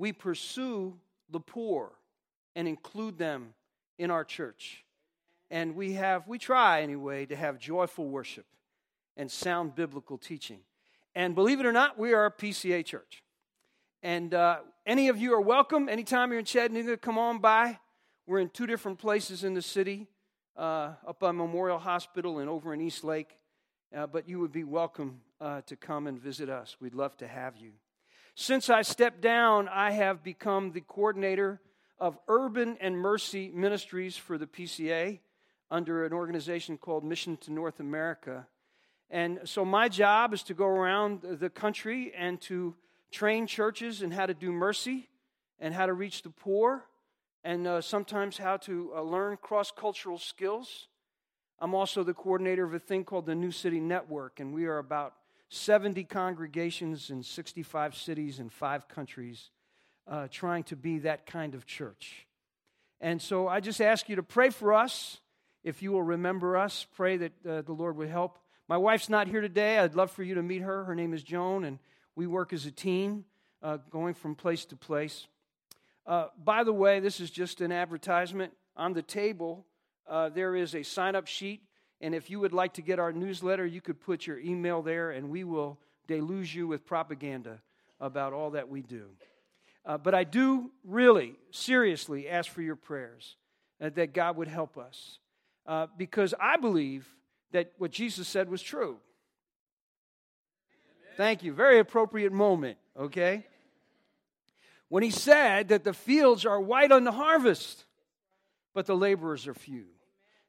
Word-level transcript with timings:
we 0.00 0.12
pursue 0.14 0.94
the 1.28 1.38
poor 1.38 1.92
and 2.56 2.66
include 2.66 3.18
them 3.18 3.52
in 3.98 4.10
our 4.10 4.24
church. 4.24 4.82
And 5.50 5.76
we 5.76 5.92
have, 5.92 6.26
we 6.26 6.38
try 6.38 6.80
anyway, 6.80 7.26
to 7.26 7.36
have 7.36 7.58
joyful 7.58 8.08
worship 8.08 8.46
and 9.18 9.30
sound 9.30 9.74
biblical 9.74 10.16
teaching. 10.16 10.60
And 11.14 11.34
believe 11.34 11.60
it 11.60 11.66
or 11.66 11.72
not, 11.72 11.98
we 11.98 12.14
are 12.14 12.24
a 12.24 12.32
PCA 12.32 12.82
church. 12.82 13.22
And 14.02 14.32
uh, 14.32 14.60
any 14.86 15.08
of 15.08 15.18
you 15.18 15.34
are 15.34 15.40
welcome. 15.40 15.86
Anytime 15.86 16.30
you're 16.30 16.38
in 16.38 16.46
Chattanooga, 16.46 16.96
come 16.96 17.18
on 17.18 17.38
by. 17.38 17.78
We're 18.26 18.38
in 18.38 18.48
two 18.48 18.66
different 18.66 18.98
places 18.98 19.44
in 19.44 19.52
the 19.52 19.60
city, 19.60 20.06
uh, 20.56 20.92
up 21.06 21.20
by 21.20 21.32
Memorial 21.32 21.78
Hospital 21.78 22.38
and 22.38 22.48
over 22.48 22.72
in 22.72 22.80
East 22.80 23.04
Lake. 23.04 23.36
Uh, 23.94 24.06
but 24.06 24.26
you 24.26 24.40
would 24.40 24.52
be 24.52 24.64
welcome 24.64 25.20
uh, 25.42 25.60
to 25.66 25.76
come 25.76 26.06
and 26.06 26.18
visit 26.18 26.48
us. 26.48 26.78
We'd 26.80 26.94
love 26.94 27.18
to 27.18 27.28
have 27.28 27.58
you. 27.58 27.72
Since 28.34 28.70
I 28.70 28.82
stepped 28.82 29.20
down, 29.20 29.68
I 29.68 29.90
have 29.90 30.22
become 30.22 30.72
the 30.72 30.80
coordinator 30.80 31.60
of 31.98 32.18
Urban 32.28 32.78
and 32.80 32.96
Mercy 32.96 33.50
Ministries 33.52 34.16
for 34.16 34.38
the 34.38 34.46
PCA 34.46 35.20
under 35.70 36.04
an 36.04 36.12
organization 36.12 36.78
called 36.78 37.04
Mission 37.04 37.36
to 37.38 37.52
North 37.52 37.80
America. 37.80 38.46
And 39.10 39.40
so 39.44 39.64
my 39.64 39.88
job 39.88 40.32
is 40.32 40.42
to 40.44 40.54
go 40.54 40.66
around 40.66 41.22
the 41.22 41.50
country 41.50 42.12
and 42.16 42.40
to 42.42 42.74
train 43.10 43.46
churches 43.46 44.02
in 44.02 44.12
how 44.12 44.26
to 44.26 44.34
do 44.34 44.52
mercy 44.52 45.08
and 45.58 45.74
how 45.74 45.86
to 45.86 45.92
reach 45.92 46.22
the 46.22 46.30
poor 46.30 46.84
and 47.42 47.66
uh, 47.66 47.80
sometimes 47.80 48.38
how 48.38 48.56
to 48.58 48.92
uh, 48.94 49.02
learn 49.02 49.36
cross 49.36 49.70
cultural 49.70 50.18
skills. 50.18 50.86
I'm 51.58 51.74
also 51.74 52.04
the 52.04 52.14
coordinator 52.14 52.64
of 52.64 52.74
a 52.74 52.78
thing 52.78 53.04
called 53.04 53.26
the 53.26 53.34
New 53.34 53.50
City 53.50 53.80
Network, 53.80 54.40
and 54.40 54.54
we 54.54 54.66
are 54.66 54.78
about 54.78 55.14
70 55.50 56.04
congregations 56.04 57.10
in 57.10 57.24
65 57.24 57.96
cities 57.96 58.38
in 58.38 58.48
five 58.48 58.86
countries 58.88 59.50
uh, 60.06 60.28
trying 60.30 60.62
to 60.64 60.76
be 60.76 61.00
that 61.00 61.26
kind 61.26 61.54
of 61.54 61.66
church. 61.66 62.26
And 63.00 63.20
so 63.20 63.48
I 63.48 63.58
just 63.58 63.80
ask 63.80 64.08
you 64.08 64.16
to 64.16 64.22
pray 64.22 64.50
for 64.50 64.72
us. 64.72 65.18
If 65.64 65.82
you 65.82 65.90
will 65.90 66.02
remember 66.02 66.56
us, 66.56 66.86
pray 66.94 67.16
that 67.16 67.32
uh, 67.46 67.62
the 67.62 67.72
Lord 67.72 67.96
would 67.96 68.08
help. 68.08 68.38
My 68.68 68.76
wife's 68.76 69.08
not 69.08 69.26
here 69.26 69.40
today. 69.40 69.78
I'd 69.78 69.96
love 69.96 70.12
for 70.12 70.22
you 70.22 70.36
to 70.36 70.42
meet 70.42 70.62
her. 70.62 70.84
Her 70.84 70.94
name 70.94 71.12
is 71.12 71.24
Joan, 71.24 71.64
and 71.64 71.80
we 72.14 72.28
work 72.28 72.52
as 72.52 72.64
a 72.66 72.70
team 72.70 73.24
uh, 73.60 73.78
going 73.90 74.14
from 74.14 74.36
place 74.36 74.64
to 74.66 74.76
place. 74.76 75.26
Uh, 76.06 76.26
by 76.42 76.62
the 76.62 76.72
way, 76.72 77.00
this 77.00 77.18
is 77.18 77.30
just 77.30 77.60
an 77.60 77.72
advertisement. 77.72 78.52
On 78.76 78.92
the 78.92 79.02
table, 79.02 79.66
uh, 80.08 80.28
there 80.28 80.54
is 80.54 80.76
a 80.76 80.84
sign 80.84 81.16
up 81.16 81.26
sheet 81.26 81.62
and 82.00 82.14
if 82.14 82.30
you 82.30 82.40
would 82.40 82.52
like 82.52 82.74
to 82.74 82.82
get 82.82 82.98
our 82.98 83.12
newsletter, 83.12 83.66
you 83.66 83.80
could 83.80 84.00
put 84.00 84.26
your 84.26 84.38
email 84.38 84.82
there, 84.82 85.10
and 85.10 85.30
we 85.30 85.44
will 85.44 85.78
deluge 86.06 86.54
you 86.54 86.66
with 86.66 86.86
propaganda 86.86 87.60
about 88.00 88.32
all 88.32 88.50
that 88.50 88.68
we 88.68 88.80
do. 88.80 89.06
Uh, 89.84 89.98
but 89.98 90.14
I 90.14 90.24
do 90.24 90.70
really, 90.84 91.34
seriously 91.50 92.28
ask 92.28 92.50
for 92.50 92.62
your 92.62 92.76
prayers 92.76 93.36
uh, 93.80 93.90
that 93.94 94.14
God 94.14 94.36
would 94.36 94.48
help 94.48 94.78
us. 94.78 95.18
Uh, 95.66 95.86
because 95.96 96.34
I 96.40 96.56
believe 96.56 97.06
that 97.52 97.72
what 97.78 97.90
Jesus 97.90 98.28
said 98.28 98.48
was 98.48 98.62
true. 98.62 98.98
Thank 101.16 101.42
you. 101.42 101.52
Very 101.52 101.78
appropriate 101.78 102.32
moment, 102.32 102.78
okay? 102.98 103.46
When 104.88 105.02
he 105.02 105.10
said 105.10 105.68
that 105.68 105.84
the 105.84 105.92
fields 105.92 106.46
are 106.46 106.60
white 106.60 106.92
on 106.92 107.04
the 107.04 107.12
harvest, 107.12 107.84
but 108.74 108.86
the 108.86 108.96
laborers 108.96 109.46
are 109.46 109.54
few. 109.54 109.86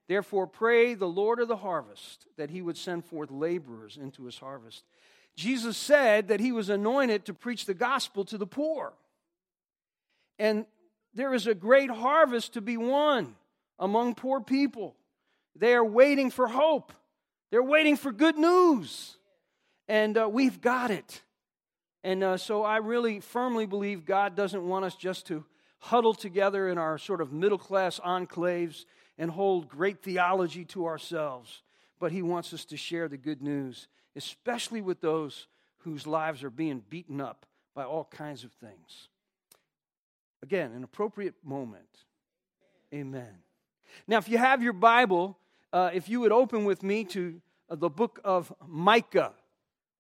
Therefore, 0.07 0.47
pray 0.47 0.94
the 0.94 1.07
Lord 1.07 1.39
of 1.39 1.47
the 1.47 1.57
harvest 1.57 2.27
that 2.38 2.49
he 2.49 2.61
would 2.61 2.77
send 2.77 3.05
forth 3.05 3.31
laborers 3.31 3.97
into 4.02 4.25
his 4.25 4.38
harvest. 4.38 4.83
Jesus 5.35 5.77
said 5.77 6.27
that 6.27 6.39
he 6.39 6.52
was 6.52 6.69
anointed 6.69 7.25
to 7.25 7.33
preach 7.33 7.66
the 7.66 7.73
gospel 7.73 8.25
to 8.25 8.38
the 8.38 8.47
poor. 8.47 8.93
And 10.38 10.66
there 11.13 11.33
is 11.33 11.47
a 11.47 11.55
great 11.55 11.89
harvest 11.89 12.53
to 12.53 12.61
be 12.61 12.77
won 12.77 13.35
among 13.80 14.16
poor 14.16 14.41
people. 14.41 14.95
They 15.55 15.73
are 15.73 15.85
waiting 15.85 16.30
for 16.30 16.47
hope, 16.47 16.93
they're 17.49 17.64
waiting 17.64 17.97
for 17.97 18.11
good 18.11 18.37
news. 18.37 19.17
And 19.87 20.17
uh, 20.17 20.30
we've 20.31 20.61
got 20.61 20.89
it. 20.89 21.21
And 22.03 22.23
uh, 22.23 22.37
so 22.37 22.64
I 22.64 22.77
really 22.77 23.20
firmly 23.20 23.65
believe 23.65 24.05
God 24.05 24.36
doesn't 24.36 24.65
want 24.65 24.86
us 24.86 24.95
just 24.95 25.27
to 25.27 25.43
huddle 25.80 26.14
together 26.14 26.70
in 26.70 26.77
our 26.77 26.97
sort 26.97 27.20
of 27.20 27.33
middle 27.33 27.58
class 27.58 27.99
enclaves 27.99 28.86
and 29.21 29.30
hold 29.30 29.70
great 29.70 30.02
theology 30.02 30.65
to 30.65 30.87
ourselves, 30.87 31.61
but 31.99 32.11
He 32.11 32.23
wants 32.23 32.55
us 32.55 32.65
to 32.65 32.76
share 32.76 33.08
the 33.08 33.17
good 33.17 33.39
news, 33.39 33.87
especially 34.15 34.82
with 34.82 34.99
those 34.99 35.45
whose 35.77 36.08
lives 36.08 36.43
are 36.43 36.49
being 36.49 36.82
beaten 36.89 37.21
up 37.21 37.45
by 37.76 37.83
all 37.83 38.05
kinds 38.05 38.43
of 38.43 38.52
things. 38.54 39.09
Again, 40.42 40.71
an 40.71 40.83
appropriate 40.83 41.36
moment. 41.43 41.86
Amen. 42.92 43.30
Now, 44.08 44.17
if 44.17 44.27
you 44.27 44.39
have 44.39 44.64
your 44.64 44.73
Bible, 44.73 45.38
uh, 45.71 45.92
if 45.93 46.09
you 46.09 46.20
would 46.21 46.32
open 46.32 46.65
with 46.65 46.82
me 46.82 47.03
to 47.03 47.39
uh, 47.70 47.76
the 47.76 47.92
book 47.92 48.20
of 48.23 48.52
Micah, 48.67 49.33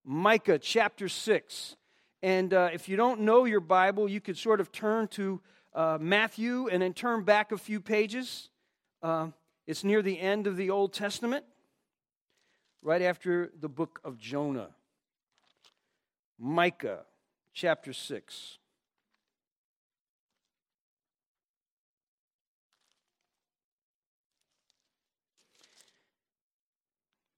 Micah 0.03 0.57
chapter 0.57 1.07
6. 1.07 1.75
And 2.23 2.55
uh, 2.55 2.71
if 2.73 2.89
you 2.89 2.97
don't 2.97 3.21
know 3.21 3.45
your 3.45 3.59
Bible, 3.59 4.09
you 4.09 4.19
could 4.19 4.39
sort 4.39 4.59
of 4.59 4.71
turn 4.71 5.07
to 5.09 5.41
uh, 5.75 5.99
Matthew 6.01 6.69
and 6.69 6.81
then 6.81 6.93
turn 6.93 7.21
back 7.21 7.51
a 7.51 7.57
few 7.57 7.79
pages. 7.79 8.49
Uh, 9.01 9.29
it's 9.65 9.83
near 9.83 10.01
the 10.01 10.19
end 10.19 10.45
of 10.45 10.57
the 10.57 10.69
Old 10.69 10.93
Testament, 10.93 11.43
right 12.83 13.01
after 13.01 13.51
the 13.59 13.69
book 13.69 13.99
of 14.03 14.17
Jonah. 14.19 14.69
Micah 16.37 17.05
chapter 17.53 17.93
6. 17.93 18.57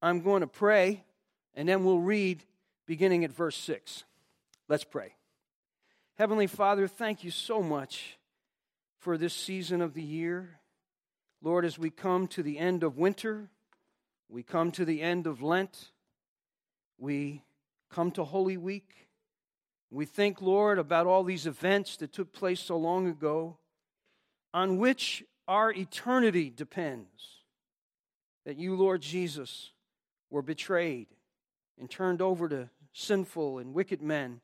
I'm 0.01 0.19
going 0.19 0.41
to 0.41 0.47
pray, 0.47 1.06
and 1.56 1.69
then 1.69 1.85
we'll 1.85 2.00
read 2.00 2.44
beginning 2.85 3.24
at 3.24 3.31
verse 3.31 3.56
6. 3.56 4.03
Let's 4.68 4.84
pray. 4.84 5.13
Heavenly 6.16 6.47
Father, 6.47 6.90
thank 6.90 7.24
you 7.24 7.31
so 7.31 7.62
much 7.62 8.18
for 9.00 9.18
this 9.18 9.34
season 9.34 9.81
of 9.81 9.94
the 9.94 10.03
year. 10.03 10.59
Lord, 11.43 11.65
as 11.65 11.77
we 11.77 11.89
come 11.89 12.27
to 12.27 12.41
the 12.41 12.57
end 12.57 12.83
of 12.83 12.97
winter, 12.97 13.49
we 14.29 14.43
come 14.43 14.71
to 14.71 14.85
the 14.85 15.01
end 15.01 15.27
of 15.27 15.41
Lent, 15.41 15.91
we 16.97 17.43
come 17.89 18.11
to 18.11 18.23
Holy 18.23 18.55
Week. 18.55 19.09
We 19.91 20.05
think, 20.05 20.41
Lord, 20.41 20.79
about 20.79 21.05
all 21.05 21.25
these 21.25 21.45
events 21.45 21.97
that 21.97 22.13
took 22.13 22.31
place 22.31 22.61
so 22.61 22.77
long 22.77 23.07
ago, 23.07 23.57
on 24.53 24.77
which 24.77 25.21
our 25.45 25.73
eternity 25.73 26.49
depends. 26.49 27.09
That 28.45 28.57
you, 28.57 28.75
Lord 28.75 29.01
Jesus, 29.01 29.71
were 30.29 30.41
betrayed 30.41 31.07
and 31.77 31.89
turned 31.89 32.21
over 32.21 32.47
to 32.47 32.69
sinful 32.93 33.59
and 33.59 33.73
wicked 33.73 34.01
men, 34.01 34.39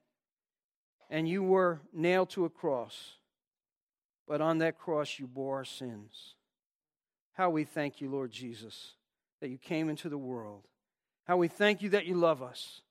and 1.09 1.29
you 1.29 1.43
were 1.43 1.79
nailed 1.93 2.29
to 2.31 2.43
a 2.43 2.49
cross. 2.49 3.13
But 4.27 4.41
on 4.41 4.57
that 4.57 4.77
cross, 4.77 5.17
you 5.17 5.27
bore 5.27 5.55
our 5.55 5.65
sins. 5.65 6.35
How 7.39 7.49
we 7.49 7.63
thank 7.63 8.01
you, 8.01 8.09
Lord 8.09 8.31
Jesus, 8.31 8.95
that 9.39 9.47
you 9.47 9.57
came 9.57 9.87
into 9.87 10.09
the 10.09 10.17
world. 10.17 10.67
How 11.23 11.37
we 11.37 11.47
thank 11.47 11.81
you 11.81 11.91
that 11.91 12.05
you 12.05 12.15
love 12.15 12.43
us. 12.43 12.81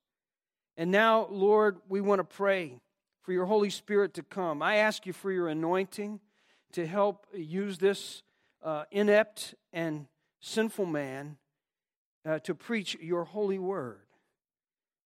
And 0.78 0.90
now, 0.90 1.26
Lord, 1.30 1.76
we 1.86 2.00
want 2.00 2.20
to 2.20 2.24
pray 2.24 2.80
for 3.20 3.34
your 3.34 3.44
Holy 3.44 3.68
Spirit 3.68 4.14
to 4.14 4.22
come. 4.22 4.62
I 4.62 4.76
ask 4.76 5.04
you 5.04 5.12
for 5.12 5.30
your 5.30 5.48
anointing 5.48 6.20
to 6.72 6.86
help 6.86 7.26
use 7.34 7.76
this 7.76 8.22
uh, 8.64 8.84
inept 8.90 9.54
and 9.74 10.06
sinful 10.40 10.86
man 10.86 11.36
uh, 12.24 12.38
to 12.38 12.54
preach 12.54 12.96
your 13.02 13.24
holy 13.24 13.58
word. 13.58 14.00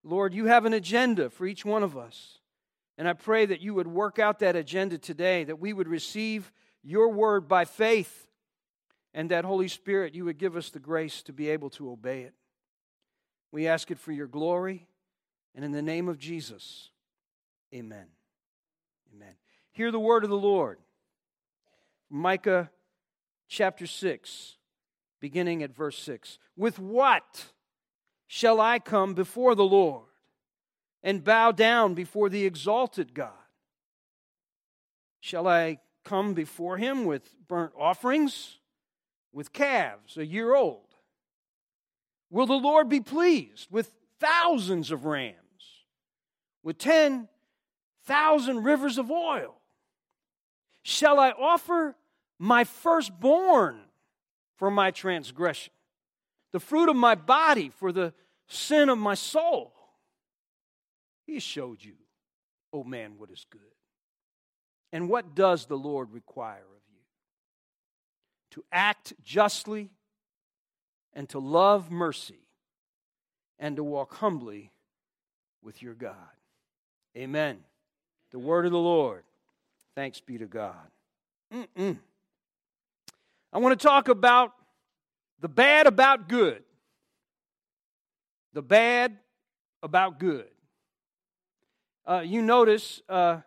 Lord, 0.03 0.35
you 0.35 0.46
have 0.46 0.66
an 0.66 0.73
agenda 0.73 1.31
for 1.31 1.47
each 1.47 1.66
one 1.66 1.81
of 1.81 1.97
us. 1.97 2.38
And 2.96 3.08
I 3.08 3.13
pray 3.13 3.47
that 3.47 3.59
you 3.59 3.73
would 3.73 3.88
work 3.88 4.19
out 4.19 4.38
that 4.38 4.56
agenda 4.56 5.00
today, 5.00 5.46
that 5.46 5.59
we 5.59 5.73
would 5.73 5.88
receive 5.88 6.52
your 6.84 7.09
word 7.09 7.47
by 7.47 7.66
faith 7.66 8.28
and 9.13 9.29
that 9.31 9.46
Holy 9.46 9.67
Spirit, 9.67 10.16
you 10.16 10.25
would 10.25 10.37
give 10.37 10.55
us 10.55 10.69
the 10.69 10.79
grace 10.79 11.22
to 11.23 11.34
be 11.34 11.49
able 11.49 11.69
to 11.72 11.91
obey 11.91 12.22
it. 12.22 12.34
We 13.52 13.67
ask 13.67 13.91
it 13.91 13.99
for 13.99 14.11
your 14.11 14.28
glory, 14.28 14.87
and 15.53 15.66
in 15.66 15.72
the 15.72 15.81
name 15.81 16.08
of 16.08 16.17
Jesus, 16.17 16.90
amen. 17.73 18.08
Amen. 19.13 19.35
Hear 19.72 19.91
the 19.91 19.99
word 19.99 20.23
of 20.23 20.29
the 20.29 20.37
Lord. 20.37 20.79
Micah 22.09 22.69
chapter 23.47 23.85
6, 23.85 24.55
beginning 25.19 25.64
at 25.64 25.75
verse 25.75 25.97
6. 25.99 26.40
With 26.55 26.79
what 26.79 27.46
shall 28.28 28.61
I 28.61 28.79
come 28.79 29.14
before 29.14 29.55
the 29.55 29.66
Lord 29.66 30.05
and 31.03 31.23
bow 31.23 31.52
down 31.52 31.93
before 31.93 32.29
the 32.29 32.46
exalted 32.46 33.14
God? 33.14 33.31
Shall 35.19 35.47
I 35.47 35.79
come 36.03 36.34
before 36.34 36.78
him 36.78 37.05
with 37.05 37.34
burnt 37.47 37.73
offerings? 37.78 38.57
With 39.33 39.53
calves 39.53 40.17
a 40.17 40.25
year 40.25 40.53
old? 40.53 40.95
Will 42.29 42.45
the 42.45 42.53
Lord 42.53 42.89
be 42.89 43.01
pleased 43.01 43.67
with 43.69 43.91
thousands 44.19 44.91
of 44.91 45.05
rams, 45.05 45.35
with 46.63 46.78
ten 46.78 47.28
thousand 48.03 48.63
rivers 48.63 48.97
of 48.97 49.11
oil? 49.11 49.55
Shall 50.83 51.19
I 51.19 51.31
offer 51.31 51.95
my 52.39 52.63
firstborn 52.63 53.81
for 54.55 54.72
my 54.72 54.91
transgression, 54.91 55.73
the 56.51 56.59
fruit 56.59 56.89
of 56.89 56.95
my 56.95 57.16
body 57.16 57.69
for 57.69 57.91
the 57.91 58.13
sin 58.47 58.89
of 58.89 58.97
my 58.97 59.13
soul? 59.13 59.73
He 61.25 61.39
showed 61.39 61.83
you, 61.83 61.93
oh 62.73 62.83
man, 62.83 63.13
what 63.17 63.29
is 63.29 63.45
good. 63.49 63.61
And 64.91 65.07
what 65.07 65.35
does 65.35 65.66
the 65.66 65.78
Lord 65.78 66.11
require? 66.11 66.66
To 68.52 68.64
act 68.72 69.14
justly 69.24 69.90
and 71.14 71.28
to 71.30 71.40
love 71.40 71.92
mercy 71.92 72.48
and 73.59 73.76
to 73.76 73.84
walk 73.84 74.16
humbly 74.16 74.72
with 75.62 75.82
your 75.82 75.94
God. 75.94 76.16
Amen. 77.18 77.59
The 78.32 78.40
word 78.40 78.66
of 78.66 78.72
the 78.72 78.80
Lord. 78.80 79.24
Thanks 79.96 80.20
be 80.20 80.38
to 80.38 80.46
God. 80.46 80.76
Mm-mm. 81.53 81.98
I 83.53 83.58
want 83.59 83.78
to 83.78 83.86
talk 83.86 84.08
about 84.08 84.53
the 85.42 85.50
bad 85.50 85.88
about 85.88 86.30
good. 86.30 86.64
The 88.53 88.62
bad 88.62 89.18
about 89.84 90.20
good. 90.20 90.48
Uh, 92.06 92.24
you 92.26 92.42
notice 92.42 93.02
uh, 93.09 93.42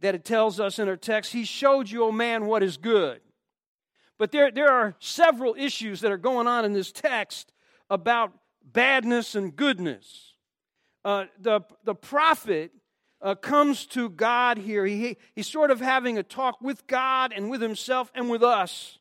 that 0.00 0.14
it 0.14 0.24
tells 0.24 0.60
us 0.60 0.78
in 0.78 0.88
our 0.88 0.96
text, 0.96 1.32
He 1.32 1.44
showed 1.44 1.90
you, 1.90 2.04
O 2.04 2.12
man, 2.12 2.46
what 2.46 2.62
is 2.62 2.76
good. 2.76 3.20
But 4.18 4.32
there, 4.32 4.50
there 4.50 4.70
are 4.70 4.94
several 4.98 5.54
issues 5.58 6.00
that 6.00 6.10
are 6.10 6.16
going 6.16 6.46
on 6.46 6.64
in 6.64 6.72
this 6.72 6.90
text 6.90 7.52
about 7.90 8.32
badness 8.64 9.34
and 9.34 9.54
goodness. 9.54 10.34
Uh, 11.04 11.26
the, 11.38 11.60
the 11.84 11.94
prophet 11.94 12.72
uh, 13.20 13.34
comes 13.34 13.86
to 13.86 14.08
God 14.08 14.58
here. 14.58 14.86
He, 14.86 15.16
he's 15.34 15.46
sort 15.46 15.70
of 15.70 15.80
having 15.80 16.18
a 16.18 16.22
talk 16.22 16.60
with 16.60 16.86
God 16.86 17.32
and 17.34 17.50
with 17.50 17.60
himself 17.60 18.10
and 18.14 18.30
with 18.30 18.42
us. 18.42 18.98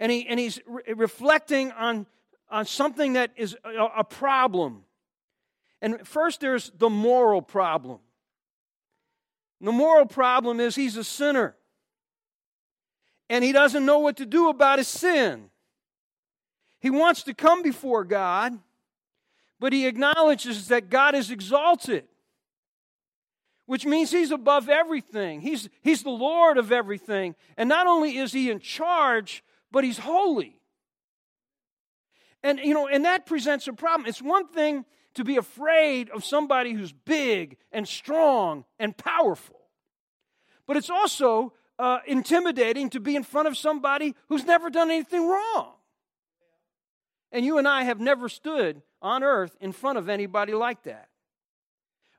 And, 0.00 0.10
he, 0.10 0.26
and 0.26 0.38
he's 0.38 0.60
re- 0.66 0.82
reflecting 0.94 1.72
on, 1.72 2.06
on 2.50 2.66
something 2.66 3.14
that 3.14 3.30
is 3.36 3.56
a, 3.64 3.86
a 3.98 4.04
problem. 4.04 4.84
And 5.80 6.06
first, 6.06 6.40
there's 6.40 6.70
the 6.76 6.90
moral 6.90 7.42
problem. 7.42 8.00
The 9.60 9.72
moral 9.72 10.06
problem 10.06 10.60
is 10.60 10.74
he's 10.74 10.96
a 10.96 11.04
sinner. 11.04 11.56
And 13.30 13.42
he 13.42 13.52
doesn't 13.52 13.86
know 13.86 13.98
what 13.98 14.18
to 14.18 14.26
do 14.26 14.48
about 14.48 14.78
his 14.78 14.88
sin. 14.88 15.50
He 16.80 16.90
wants 16.90 17.22
to 17.22 17.34
come 17.34 17.62
before 17.62 18.04
God, 18.04 18.58
but 19.58 19.72
he 19.72 19.86
acknowledges 19.86 20.68
that 20.68 20.90
God 20.90 21.14
is 21.14 21.30
exalted, 21.30 22.04
which 23.64 23.86
means 23.86 24.10
he's 24.10 24.30
above 24.30 24.68
everything. 24.68 25.40
He's, 25.40 25.70
he's 25.80 26.02
the 26.02 26.10
Lord 26.10 26.58
of 26.58 26.70
everything. 26.70 27.34
And 27.56 27.68
not 27.68 27.86
only 27.86 28.18
is 28.18 28.32
he 28.32 28.50
in 28.50 28.60
charge, 28.60 29.42
but 29.70 29.84
he's 29.84 29.98
holy. 29.98 30.60
And, 32.42 32.58
you 32.58 32.74
know, 32.74 32.86
and 32.86 33.06
that 33.06 33.24
presents 33.24 33.66
a 33.66 33.72
problem. 33.72 34.06
It's 34.06 34.20
one 34.20 34.46
thing 34.48 34.84
to 35.14 35.24
be 35.24 35.38
afraid 35.38 36.10
of 36.10 36.24
somebody 36.24 36.72
who's 36.72 36.92
big 36.92 37.56
and 37.72 37.88
strong 37.88 38.66
and 38.78 38.94
powerful, 38.94 39.60
but 40.66 40.76
it's 40.76 40.90
also 40.90 41.54
uh, 41.78 41.98
intimidating 42.06 42.90
to 42.90 43.00
be 43.00 43.16
in 43.16 43.22
front 43.22 43.48
of 43.48 43.56
somebody 43.56 44.14
who's 44.28 44.44
never 44.44 44.70
done 44.70 44.90
anything 44.90 45.26
wrong. 45.26 45.72
And 47.32 47.44
you 47.44 47.58
and 47.58 47.66
I 47.66 47.82
have 47.82 47.98
never 47.98 48.28
stood 48.28 48.82
on 49.02 49.22
earth 49.24 49.56
in 49.60 49.72
front 49.72 49.98
of 49.98 50.08
anybody 50.08 50.54
like 50.54 50.84
that. 50.84 51.08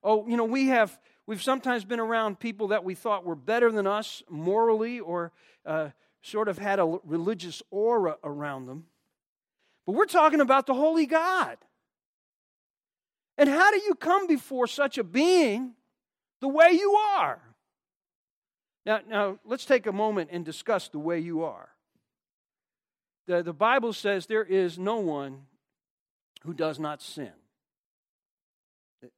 Oh, 0.04 0.28
you 0.28 0.36
know, 0.38 0.44
we 0.44 0.68
have, 0.68 1.00
we've 1.25 1.42
sometimes 1.42 1.86
been 1.86 2.00
around 2.02 2.40
people 2.40 2.68
that 2.68 2.84
we 2.84 2.96
thought 2.96 3.25
were 3.25 3.36
better 3.36 3.72
than 3.72 3.88
us 3.88 4.22
morally 4.30 5.00
or 5.00 5.31
uh, 5.66 5.90
sort 6.22 6.50
of 6.50 6.57
had 6.57 6.80
a 6.80 7.00
religious 7.06 7.63
aura 7.72 8.18
around 8.24 8.66
them. 8.66 8.86
But 9.86 9.94
we're 9.94 10.06
talking 10.06 10.42
about 10.42 10.66
the 10.66 10.74
Holy 10.74 11.06
God. 11.06 11.57
And 13.38 13.50
how 13.50 13.72
do 13.72 13.78
you 13.78 13.96
come 13.96 14.28
before 14.28 14.68
such 14.68 14.98
a 14.98 15.04
being 15.04 15.74
the 16.42 16.48
way 16.48 16.72
you 16.72 16.92
are? 16.92 17.42
Now, 18.85 18.99
now 19.07 19.39
let's 19.45 19.65
take 19.65 19.87
a 19.87 19.91
moment 19.91 20.29
and 20.31 20.45
discuss 20.45 20.89
the 20.89 20.99
way 20.99 21.19
you 21.19 21.43
are. 21.43 21.69
The, 23.27 23.41
the 23.41 23.53
Bible 23.53 23.93
says 23.93 24.27
there 24.27 24.43
is 24.43 24.77
no 24.77 24.97
one 24.97 25.41
who 26.43 26.53
does 26.53 26.79
not 26.79 27.01
sin. 27.01 27.31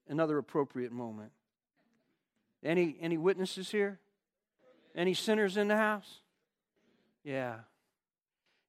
Another 0.07 0.37
appropriate 0.37 0.91
moment. 0.91 1.31
Any, 2.63 2.95
any 3.01 3.17
witnesses 3.17 3.69
here? 3.69 3.99
Any 4.95 5.13
sinners 5.13 5.57
in 5.57 5.67
the 5.67 5.75
house? 5.75 6.21
Yeah. 7.23 7.59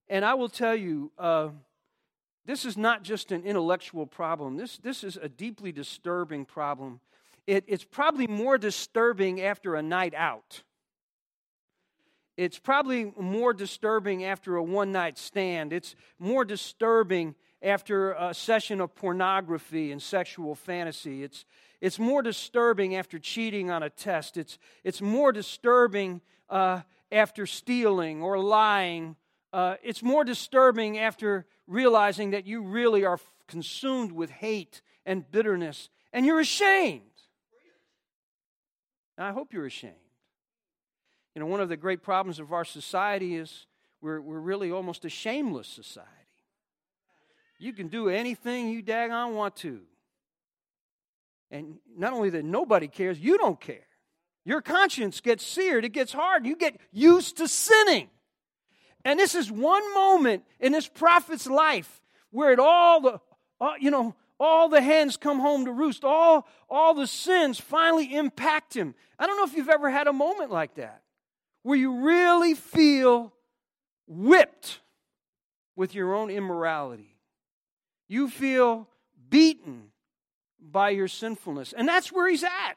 And 0.08 0.24
I 0.24 0.34
will 0.34 0.48
tell 0.48 0.74
you, 0.74 1.12
uh, 1.18 1.48
this 2.44 2.64
is 2.64 2.76
not 2.76 3.02
just 3.02 3.30
an 3.30 3.44
intellectual 3.44 4.06
problem. 4.06 4.56
This, 4.56 4.78
this 4.78 5.04
is 5.04 5.16
a 5.16 5.28
deeply 5.28 5.70
disturbing 5.70 6.44
problem. 6.44 7.00
It, 7.46 7.64
it's 7.66 7.84
probably 7.84 8.26
more 8.26 8.58
disturbing 8.58 9.40
after 9.40 9.74
a 9.74 9.82
night 9.82 10.14
out. 10.14 10.62
It's 12.38 12.60
probably 12.60 13.12
more 13.18 13.52
disturbing 13.52 14.24
after 14.24 14.54
a 14.54 14.62
one 14.62 14.92
night 14.92 15.18
stand. 15.18 15.72
It's 15.72 15.96
more 16.20 16.44
disturbing 16.44 17.34
after 17.60 18.12
a 18.12 18.32
session 18.32 18.80
of 18.80 18.94
pornography 18.94 19.90
and 19.90 20.00
sexual 20.00 20.54
fantasy. 20.54 21.24
It's, 21.24 21.44
it's 21.80 21.98
more 21.98 22.22
disturbing 22.22 22.94
after 22.94 23.18
cheating 23.18 23.72
on 23.72 23.82
a 23.82 23.90
test. 23.90 24.36
It's, 24.36 24.60
it's 24.84 25.02
more 25.02 25.32
disturbing 25.32 26.20
uh, 26.48 26.82
after 27.10 27.44
stealing 27.44 28.22
or 28.22 28.38
lying. 28.38 29.16
Uh, 29.52 29.74
it's 29.82 30.04
more 30.04 30.22
disturbing 30.22 30.96
after 30.96 31.44
realizing 31.66 32.30
that 32.30 32.46
you 32.46 32.62
really 32.62 33.04
are 33.04 33.18
consumed 33.48 34.12
with 34.12 34.30
hate 34.30 34.80
and 35.04 35.28
bitterness 35.28 35.88
and 36.12 36.24
you're 36.24 36.38
ashamed. 36.38 37.02
And 39.16 39.26
I 39.26 39.32
hope 39.32 39.52
you're 39.52 39.66
ashamed. 39.66 40.07
You 41.38 41.44
know, 41.44 41.50
one 41.50 41.60
of 41.60 41.68
the 41.68 41.76
great 41.76 42.02
problems 42.02 42.40
of 42.40 42.52
our 42.52 42.64
society 42.64 43.36
is 43.36 43.66
we're, 44.00 44.20
we're 44.20 44.40
really 44.40 44.72
almost 44.72 45.04
a 45.04 45.08
shameless 45.08 45.68
society. 45.68 46.08
You 47.60 47.72
can 47.72 47.86
do 47.86 48.08
anything 48.08 48.70
you 48.70 48.82
daggone 48.82 49.34
want 49.34 49.54
to. 49.58 49.82
And 51.52 51.76
not 51.96 52.12
only 52.12 52.30
that 52.30 52.44
nobody 52.44 52.88
cares, 52.88 53.20
you 53.20 53.38
don't 53.38 53.60
care. 53.60 53.86
Your 54.44 54.60
conscience 54.60 55.20
gets 55.20 55.46
seared, 55.46 55.84
it 55.84 55.90
gets 55.90 56.12
hard, 56.12 56.44
you 56.44 56.56
get 56.56 56.76
used 56.90 57.36
to 57.36 57.46
sinning. 57.46 58.08
And 59.04 59.20
this 59.20 59.36
is 59.36 59.48
one 59.48 59.94
moment 59.94 60.42
in 60.58 60.72
this 60.72 60.88
prophet's 60.88 61.46
life 61.46 62.02
where 62.32 62.52
it 62.52 62.58
all 62.58 63.00
the, 63.00 63.20
all, 63.60 63.78
you 63.78 63.92
know, 63.92 64.16
all 64.40 64.68
the 64.68 64.82
hens 64.82 65.16
come 65.16 65.38
home 65.38 65.66
to 65.66 65.70
roost. 65.70 66.02
All, 66.02 66.48
all 66.68 66.94
the 66.94 67.06
sins 67.06 67.60
finally 67.60 68.12
impact 68.12 68.74
him. 68.74 68.96
I 69.20 69.28
don't 69.28 69.36
know 69.36 69.44
if 69.44 69.54
you've 69.54 69.68
ever 69.68 69.88
had 69.88 70.08
a 70.08 70.12
moment 70.12 70.50
like 70.50 70.74
that 70.74 71.02
where 71.62 71.76
you 71.76 72.04
really 72.04 72.54
feel 72.54 73.32
whipped 74.06 74.80
with 75.76 75.94
your 75.94 76.14
own 76.14 76.30
immorality. 76.30 77.16
You 78.08 78.28
feel 78.28 78.88
beaten 79.28 79.92
by 80.60 80.90
your 80.90 81.08
sinfulness. 81.08 81.72
And 81.72 81.86
that's 81.86 82.10
where 82.10 82.28
he's 82.28 82.44
at. 82.44 82.74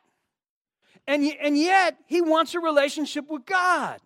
And, 1.08 1.24
and 1.42 1.58
yet, 1.58 1.98
he 2.06 2.22
wants 2.22 2.54
a 2.54 2.60
relationship 2.60 3.30
with 3.30 3.46
God. 3.46 4.00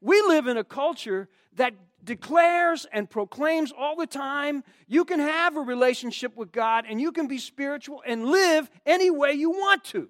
We 0.00 0.20
live 0.22 0.46
in 0.46 0.56
a 0.56 0.64
culture 0.64 1.28
that 1.54 1.74
declares 2.02 2.86
and 2.92 3.08
proclaims 3.08 3.72
all 3.76 3.94
the 3.96 4.06
time 4.06 4.64
you 4.88 5.04
can 5.04 5.20
have 5.20 5.56
a 5.56 5.60
relationship 5.60 6.36
with 6.36 6.50
God 6.50 6.86
and 6.88 7.00
you 7.00 7.12
can 7.12 7.28
be 7.28 7.38
spiritual 7.38 8.02
and 8.06 8.26
live 8.26 8.70
any 8.86 9.10
way 9.10 9.32
you 9.34 9.50
want 9.50 9.84
to. 9.84 10.08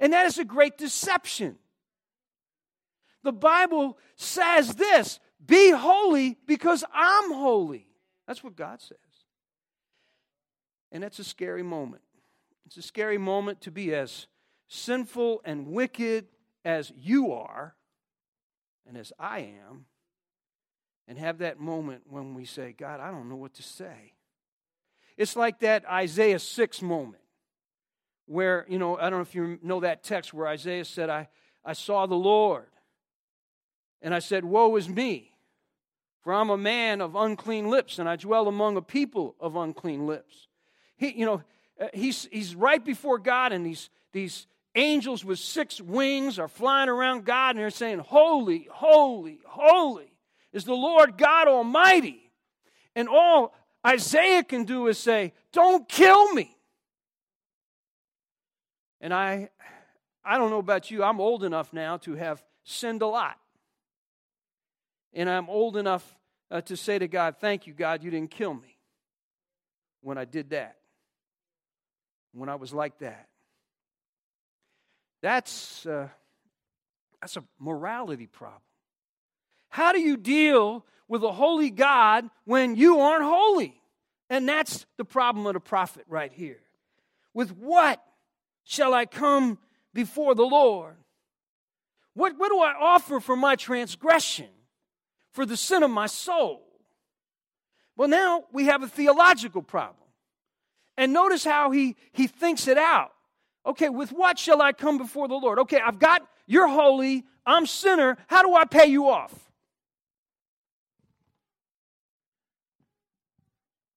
And 0.00 0.12
that 0.12 0.26
is 0.26 0.38
a 0.38 0.44
great 0.44 0.76
deception. 0.76 1.58
The 3.22 3.32
Bible 3.32 3.98
says 4.16 4.74
this 4.74 5.20
be 5.44 5.70
holy 5.70 6.38
because 6.46 6.84
I'm 6.92 7.32
holy. 7.32 7.86
That's 8.26 8.44
what 8.44 8.56
God 8.56 8.80
says. 8.80 8.98
And 10.90 11.02
that's 11.02 11.18
a 11.18 11.24
scary 11.24 11.62
moment. 11.62 12.02
It's 12.66 12.76
a 12.76 12.82
scary 12.82 13.18
moment 13.18 13.62
to 13.62 13.70
be 13.70 13.94
as 13.94 14.26
sinful 14.68 15.42
and 15.44 15.68
wicked 15.68 16.26
as 16.64 16.92
you 16.96 17.32
are 17.32 17.74
and 18.86 18.96
as 18.96 19.12
I 19.18 19.40
am, 19.40 19.86
and 21.06 21.18
have 21.18 21.38
that 21.38 21.60
moment 21.60 22.02
when 22.08 22.34
we 22.34 22.44
say, 22.44 22.74
God, 22.76 23.00
I 23.00 23.10
don't 23.10 23.28
know 23.28 23.36
what 23.36 23.54
to 23.54 23.62
say. 23.62 24.14
It's 25.16 25.36
like 25.36 25.60
that 25.60 25.84
Isaiah 25.88 26.38
6 26.38 26.82
moment 26.82 27.22
where, 28.26 28.66
you 28.68 28.78
know, 28.78 28.96
I 28.96 29.02
don't 29.02 29.18
know 29.18 29.20
if 29.20 29.34
you 29.34 29.58
know 29.62 29.80
that 29.80 30.02
text 30.02 30.32
where 30.32 30.48
Isaiah 30.48 30.84
said, 30.84 31.10
I, 31.10 31.28
I 31.64 31.74
saw 31.74 32.06
the 32.06 32.14
Lord, 32.14 32.66
and 34.02 34.14
I 34.14 34.18
said, 34.18 34.44
Woe 34.44 34.76
is 34.76 34.88
me, 34.88 35.32
for 36.22 36.34
I'm 36.34 36.50
a 36.50 36.58
man 36.58 37.00
of 37.00 37.16
unclean 37.16 37.70
lips, 37.70 37.98
and 37.98 38.08
I 38.08 38.16
dwell 38.16 38.48
among 38.48 38.76
a 38.76 38.82
people 38.82 39.34
of 39.40 39.56
unclean 39.56 40.06
lips. 40.06 40.48
He, 40.96 41.12
you 41.12 41.24
know, 41.26 41.42
uh, 41.80 41.88
he's, 41.94 42.28
he's 42.30 42.54
right 42.54 42.84
before 42.84 43.18
God, 43.18 43.52
and 43.52 43.64
these, 43.64 43.88
these 44.12 44.46
angels 44.74 45.24
with 45.24 45.38
six 45.38 45.80
wings 45.80 46.38
are 46.38 46.48
flying 46.48 46.88
around 46.88 47.24
God 47.24 47.50
and 47.50 47.58
they're 47.58 47.70
saying, 47.70 47.98
Holy, 47.98 48.68
holy, 48.70 49.38
holy 49.46 50.12
is 50.52 50.64
the 50.64 50.74
Lord 50.74 51.18
God 51.18 51.48
Almighty. 51.48 52.30
And 52.94 53.08
all 53.08 53.54
Isaiah 53.86 54.42
can 54.42 54.64
do 54.64 54.86
is 54.86 54.98
say, 54.98 55.32
Don't 55.52 55.88
kill 55.88 56.32
me. 56.34 56.56
And 59.00 59.12
I, 59.12 59.50
I 60.24 60.38
don't 60.38 60.50
know 60.50 60.58
about 60.58 60.90
you, 60.90 61.02
I'm 61.02 61.20
old 61.20 61.44
enough 61.44 61.72
now 61.72 61.96
to 61.98 62.14
have 62.14 62.42
sinned 62.64 63.02
a 63.02 63.06
lot. 63.06 63.38
And 65.14 65.28
I'm 65.28 65.48
old 65.48 65.76
enough 65.76 66.16
uh, 66.50 66.60
to 66.62 66.76
say 66.76 66.98
to 66.98 67.08
God, 67.08 67.36
Thank 67.40 67.66
you, 67.66 67.72
God, 67.72 68.02
you 68.02 68.10
didn't 68.10 68.30
kill 68.30 68.54
me 68.54 68.78
when 70.00 70.18
I 70.18 70.24
did 70.24 70.50
that, 70.50 70.76
when 72.32 72.48
I 72.48 72.56
was 72.56 72.72
like 72.72 72.98
that. 72.98 73.28
That's, 75.22 75.86
uh, 75.86 76.08
that's 77.20 77.36
a 77.36 77.44
morality 77.58 78.26
problem. 78.26 78.60
How 79.68 79.92
do 79.92 80.00
you 80.00 80.16
deal 80.16 80.84
with 81.08 81.22
a 81.22 81.32
holy 81.32 81.70
God 81.70 82.28
when 82.44 82.74
you 82.74 82.98
aren't 82.98 83.24
holy? 83.24 83.80
And 84.28 84.48
that's 84.48 84.86
the 84.96 85.04
problem 85.04 85.46
of 85.46 85.54
the 85.54 85.60
prophet 85.60 86.04
right 86.08 86.32
here. 86.32 86.60
With 87.32 87.56
what 87.56 88.02
shall 88.64 88.92
I 88.92 89.06
come 89.06 89.58
before 89.94 90.34
the 90.34 90.44
Lord? 90.44 90.96
What, 92.14 92.38
what 92.38 92.50
do 92.50 92.58
I 92.58 92.74
offer 92.78 93.20
for 93.20 93.36
my 93.36 93.56
transgression, 93.56 94.48
for 95.32 95.44
the 95.46 95.56
sin 95.56 95.82
of 95.82 95.90
my 95.90 96.06
soul? 96.06 96.62
Well, 97.96 98.08
now 98.08 98.44
we 98.52 98.66
have 98.66 98.82
a 98.82 98.88
theological 98.88 99.62
problem. 99.62 99.96
And 100.96 101.12
notice 101.12 101.44
how 101.44 101.70
he, 101.70 101.96
he 102.12 102.26
thinks 102.26 102.68
it 102.68 102.78
out. 102.78 103.12
Okay, 103.64 103.88
with 103.88 104.10
what 104.12 104.38
shall 104.38 104.60
I 104.60 104.72
come 104.72 104.98
before 104.98 105.28
the 105.28 105.34
Lord? 105.34 105.58
Okay, 105.60 105.80
I've 105.80 105.98
got, 105.98 106.26
you're 106.46 106.68
holy, 106.68 107.24
I'm 107.46 107.66
sinner. 107.66 108.18
How 108.26 108.42
do 108.42 108.54
I 108.54 108.64
pay 108.64 108.86
you 108.86 109.08
off? 109.08 109.32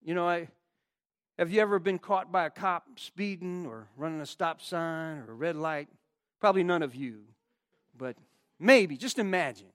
You 0.04 0.14
know, 0.14 0.28
I, 0.28 0.50
have 1.40 1.52
you 1.52 1.62
ever 1.62 1.80
been 1.80 1.98
caught 1.98 2.32
by 2.32 2.46
a 2.46 2.50
cop 2.50 2.84
speeding 2.98 3.66
or 3.66 3.88
running 3.98 4.22
a 4.22 4.26
stop 4.26 4.62
sign 4.62 5.18
or 5.18 5.32
a 5.32 5.34
red 5.34 5.56
light? 5.56 5.90
Probably 6.40 6.64
none 6.64 6.84
of 6.84 6.94
you, 6.94 7.24
but 7.98 8.16
maybe, 8.60 8.98
just 8.98 9.18
imagine 9.18 9.68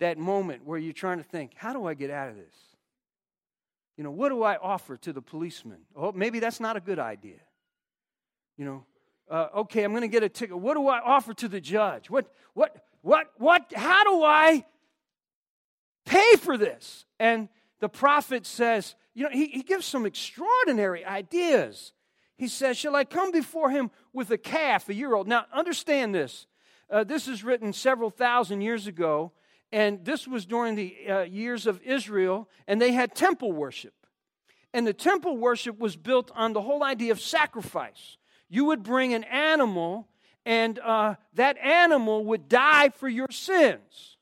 that 0.00 0.18
moment 0.18 0.64
where 0.64 0.78
you're 0.78 0.92
trying 0.92 1.18
to 1.18 1.24
think, 1.24 1.52
how 1.54 1.72
do 1.72 1.86
I 1.86 1.94
get 1.94 2.10
out 2.10 2.28
of 2.28 2.36
this? 2.36 2.54
You 3.96 4.04
know, 4.04 4.10
what 4.10 4.30
do 4.30 4.42
I 4.42 4.56
offer 4.56 4.96
to 4.98 5.12
the 5.12 5.22
policeman? 5.22 5.78
Oh, 5.94 6.12
maybe 6.12 6.40
that's 6.40 6.60
not 6.60 6.76
a 6.76 6.80
good 6.80 6.98
idea. 6.98 7.40
You 8.56 8.64
know, 8.64 8.86
uh, 9.30 9.48
okay, 9.58 9.84
I'm 9.84 9.92
going 9.92 10.02
to 10.02 10.08
get 10.08 10.22
a 10.22 10.28
ticket. 10.28 10.58
What 10.58 10.74
do 10.74 10.88
I 10.88 11.00
offer 11.00 11.32
to 11.34 11.48
the 11.48 11.60
judge? 11.60 12.10
What, 12.10 12.32
what, 12.54 12.76
what, 13.02 13.28
what, 13.36 13.72
how 13.74 14.04
do 14.04 14.22
I 14.24 14.64
pay 16.04 16.36
for 16.36 16.58
this? 16.58 17.06
And 17.18 17.48
the 17.80 17.88
prophet 17.88 18.46
says, 18.46 18.96
you 19.14 19.24
know, 19.24 19.30
he, 19.30 19.46
he 19.46 19.62
gives 19.62 19.86
some 19.86 20.06
extraordinary 20.06 21.04
ideas. 21.04 21.92
He 22.36 22.48
says, 22.48 22.76
Shall 22.76 22.96
I 22.96 23.04
come 23.04 23.30
before 23.30 23.70
him 23.70 23.90
with 24.12 24.30
a 24.30 24.38
calf, 24.38 24.88
a 24.88 24.94
year 24.94 25.14
old? 25.14 25.28
Now, 25.28 25.46
understand 25.52 26.14
this. 26.14 26.46
Uh, 26.90 27.04
this 27.04 27.28
is 27.28 27.44
written 27.44 27.72
several 27.72 28.10
thousand 28.10 28.60
years 28.60 28.86
ago, 28.86 29.32
and 29.74 30.04
this 30.04 30.28
was 30.28 30.46
during 30.46 30.76
the 30.76 30.96
uh, 31.08 31.22
years 31.22 31.66
of 31.66 31.82
Israel, 31.82 32.48
and 32.68 32.80
they 32.80 32.92
had 32.92 33.12
temple 33.16 33.50
worship. 33.50 33.94
And 34.72 34.86
the 34.86 34.92
temple 34.92 35.36
worship 35.36 35.80
was 35.80 35.96
built 35.96 36.30
on 36.34 36.52
the 36.52 36.60
whole 36.60 36.84
idea 36.84 37.10
of 37.10 37.20
sacrifice 37.20 38.16
you 38.48 38.66
would 38.66 38.84
bring 38.84 39.14
an 39.14 39.24
animal, 39.24 40.06
and 40.46 40.78
uh, 40.78 41.16
that 41.34 41.58
animal 41.58 42.24
would 42.26 42.48
die 42.48 42.90
for 42.90 43.08
your 43.08 43.26
sins. 43.32 44.16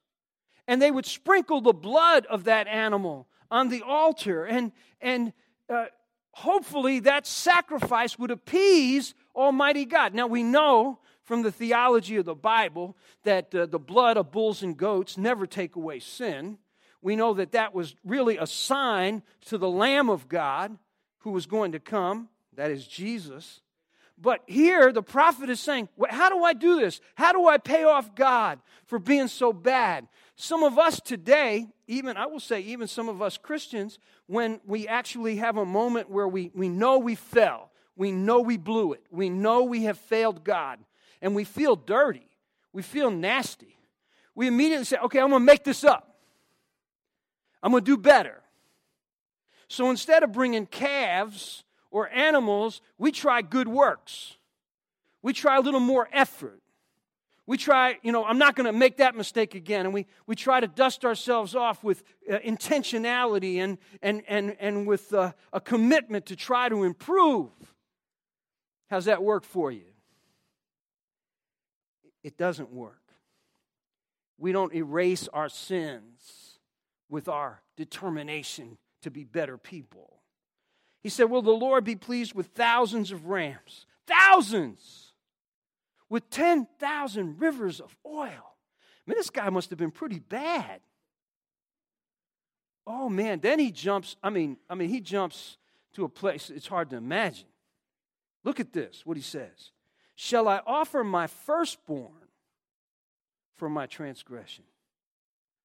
And 0.67 0.81
they 0.81 0.91
would 0.91 1.05
sprinkle 1.05 1.61
the 1.61 1.75
blood 1.75 2.25
of 2.27 2.45
that 2.45 2.67
animal 2.67 3.29
on 3.51 3.69
the 3.69 3.83
altar, 3.83 4.47
and, 4.47 4.73
and 5.03 5.35
uh, 5.69 5.87
hopefully 6.31 7.01
that 7.01 7.27
sacrifice 7.27 8.19
would 8.19 8.31
appease 8.31 9.13
Almighty 9.37 9.85
God. 9.85 10.15
Now, 10.15 10.29
we 10.29 10.43
know 10.43 10.99
from 11.33 11.41
the 11.41 11.51
theology 11.51 12.17
of 12.17 12.27
the 12.27 12.35
Bible 12.35 12.95
that 13.23 13.55
uh, 13.55 13.65
the 13.65 13.79
blood 13.79 14.19
of 14.19 14.31
bulls 14.31 14.63
and 14.63 14.77
goats 14.77 15.17
never 15.17 15.47
take 15.47 15.77
away 15.77 15.99
sin. 15.99 16.59
We 17.01 17.17
know 17.17 17.33
that 17.33 17.53
that 17.53 17.75
was 17.75 17.97
really 18.05 18.37
a 18.37 18.47
sign 18.47 19.23
to 19.47 19.57
the 19.57 19.71
Lamb 19.71 20.11
of 20.11 20.29
God 20.29 20.77
who 21.21 21.31
was 21.31 21.47
going 21.47 21.73
to 21.73 21.81
come, 21.81 22.29
that 22.55 22.71
is 22.71 22.87
Jesus. 22.87 23.63
But 24.19 24.43
here, 24.47 24.93
the 24.93 25.03
prophet 25.03 25.49
is 25.49 25.59
saying, 25.59 25.89
How 26.11 26.29
do 26.29 26.45
I 26.45 26.53
do 26.53 26.79
this? 26.79 27.01
How 27.15 27.33
do 27.33 27.47
I 27.49 27.57
pay 27.57 27.85
off 27.85 28.15
God 28.15 28.59
for 28.85 28.99
being 28.99 29.29
so 29.29 29.55
bad? 29.55 30.09
Some 30.37 30.63
of 30.63 30.79
us 30.79 31.01
today, 31.01 31.67
even, 31.87 32.19
I 32.19 32.27
will 32.27 32.41
say, 32.41 32.61
even 32.61 32.87
some 32.87 33.09
of 33.09 33.23
us 33.23 33.39
Christians, 33.39 33.99
when 34.27 34.61
we 34.67 34.87
actually 34.87 35.37
have 35.37 35.57
a 35.57 35.65
moment 35.65 36.11
where 36.11 36.29
we, 36.29 36.51
we 36.55 36.69
know 36.69 36.99
we 36.99 37.15
fell, 37.15 37.71
we 37.97 38.13
know 38.13 38.41
we 38.41 38.59
blew 38.59 38.93
it, 38.93 39.07
we 39.11 39.31
know 39.31 39.63
we 39.63 39.85
have 39.85 39.97
failed 39.97 40.45
God, 40.45 40.79
and 41.23 41.35
we 41.35 41.45
feel 41.45 41.77
dirty, 41.77 42.29
we 42.73 42.83
feel 42.83 43.11
nasty, 43.11 43.79
we 44.35 44.47
immediately 44.47 44.85
say, 44.85 44.99
Okay, 45.05 45.21
I'm 45.21 45.31
going 45.31 45.41
to 45.41 45.47
make 45.47 45.65
this 45.65 45.85
up. 45.85 46.19
I'm 47.63 47.71
going 47.71 47.85
to 47.85 47.91
do 47.91 47.97
better. 47.97 48.43
So 49.69 49.89
instead 49.89 50.23
of 50.23 50.33
bringing 50.33 50.67
calves 50.67 51.65
or 51.91 52.11
animals, 52.11 52.83
we 52.99 53.13
try 53.13 53.41
good 53.41 53.69
works. 53.69 54.37
We 55.23 55.33
try 55.33 55.57
a 55.57 55.61
little 55.61 55.81
more 55.81 56.09
effort. 56.13 56.61
We 57.47 57.57
try, 57.57 57.99
you 58.03 58.13
know, 58.13 58.25
I'm 58.25 58.39
not 58.39 58.55
going 58.57 58.67
to 58.67 58.73
make 58.73 58.99
that 58.99 59.15
mistake 59.15 59.55
again. 59.55 59.87
And 59.87 59.95
we, 59.95 60.07
we 60.27 60.37
try 60.37 60.61
to 60.61 60.67
dust 60.67 61.05
ourselves 61.05 61.55
off 61.55 61.83
with 61.83 62.03
uh, 62.31 62.39
intentionality 62.39 63.57
and, 63.57 63.79
and, 64.01 64.23
and, 64.29 64.57
and 64.61 64.87
with 64.87 65.13
uh, 65.15 65.33
a 65.53 65.61
commitment 65.61 66.27
to 66.27 66.37
try 66.37 66.69
to 66.69 66.85
improve. 66.85 67.51
How's 68.91 69.07
that 69.07 69.23
work 69.23 69.45
for 69.45 69.71
you? 69.73 69.92
It 72.23 72.37
doesn't 72.37 72.73
work. 72.73 73.01
We 74.39 74.53
don't 74.53 74.75
erase 74.75 75.29
our 75.33 75.49
sins 75.49 76.59
with 77.09 77.29
our 77.29 77.63
determination 77.77 78.79
to 79.03 79.11
be 79.11 79.25
better 79.25 79.57
people. 79.59 80.23
He 81.03 81.09
said, 81.09 81.25
Will 81.25 81.43
the 81.43 81.51
Lord 81.51 81.85
be 81.85 81.97
pleased 81.97 82.35
with 82.35 82.49
thousands 82.49 83.11
of 83.11 83.27
rams? 83.27 83.87
Thousands! 84.07 85.13
With 86.09 86.29
10,000 86.31 87.41
rivers 87.41 87.81
of 87.81 87.97
oil. 88.07 88.27
I 88.27 89.11
mean, 89.11 89.17
this 89.17 89.31
guy 89.31 89.49
must 89.51 89.71
have 89.71 89.79
been 89.79 89.91
pretty 89.91 90.19
bad. 90.19 90.81
Oh 92.87 93.09
man, 93.09 93.41
then 93.41 93.59
he 93.59 93.71
jumps, 93.71 94.17
I 94.23 94.31
mean, 94.31 94.57
I 94.69 94.75
mean, 94.75 94.89
he 94.89 95.01
jumps 95.01 95.57
to 95.95 96.05
a 96.05 96.09
place 96.09 96.51
it's 96.51 96.67
hard 96.67 96.91
to 96.91 96.97
imagine. 96.97 97.49
Look 98.45 98.61
at 98.61 98.73
this, 98.73 99.07
what 99.07 99.17
he 99.17 99.23
says. 99.23 99.71
Shall 100.25 100.47
I 100.47 100.61
offer 100.69 101.03
my 101.03 101.27
firstborn 101.27 102.29
for 103.57 103.69
my 103.69 103.87
transgression, 103.87 104.63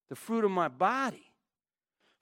the 0.09 0.15
fruit 0.15 0.43
of 0.43 0.49
my 0.49 0.67
body 0.67 1.31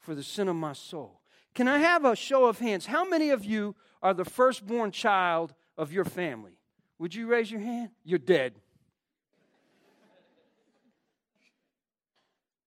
for 0.02 0.14
the 0.14 0.22
sin 0.22 0.50
of 0.50 0.58
my 0.58 0.74
soul? 0.74 1.22
Can 1.54 1.70
I 1.70 1.78
have 1.78 2.04
a 2.04 2.14
show 2.14 2.48
of 2.48 2.60
hands? 2.60 2.88
How 2.88 3.06
many 3.08 3.30
of 3.30 3.46
you 3.46 3.74
are 4.04 4.14
the 4.14 4.26
firstborn 4.26 4.92
child 4.92 5.54
of 5.78 5.94
your 5.94 6.04
family? 6.04 6.60
Would 7.00 7.16
you 7.16 7.28
raise 7.28 7.50
your 7.50 7.62
hand? 7.62 7.92
You're 8.04 8.20
dead. 8.20 8.56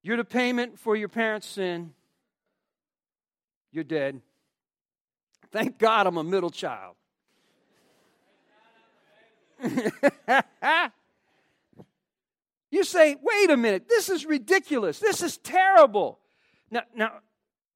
You're 0.02 0.16
the 0.16 0.24
payment 0.24 0.78
for 0.78 0.96
your 0.96 1.10
parents' 1.10 1.46
sin. 1.46 1.92
You're 3.70 3.84
dead. 3.84 4.22
Thank 5.52 5.78
God 5.78 6.06
I'm 6.06 6.16
a 6.16 6.24
middle 6.24 6.48
child. 6.48 6.94
you 12.70 12.84
say, 12.84 13.16
wait 13.20 13.50
a 13.50 13.56
minute, 13.56 13.88
this 13.88 14.08
is 14.08 14.26
ridiculous. 14.26 14.98
This 14.98 15.22
is 15.22 15.38
terrible. 15.38 16.18
Now, 16.70 16.82
now 16.94 17.12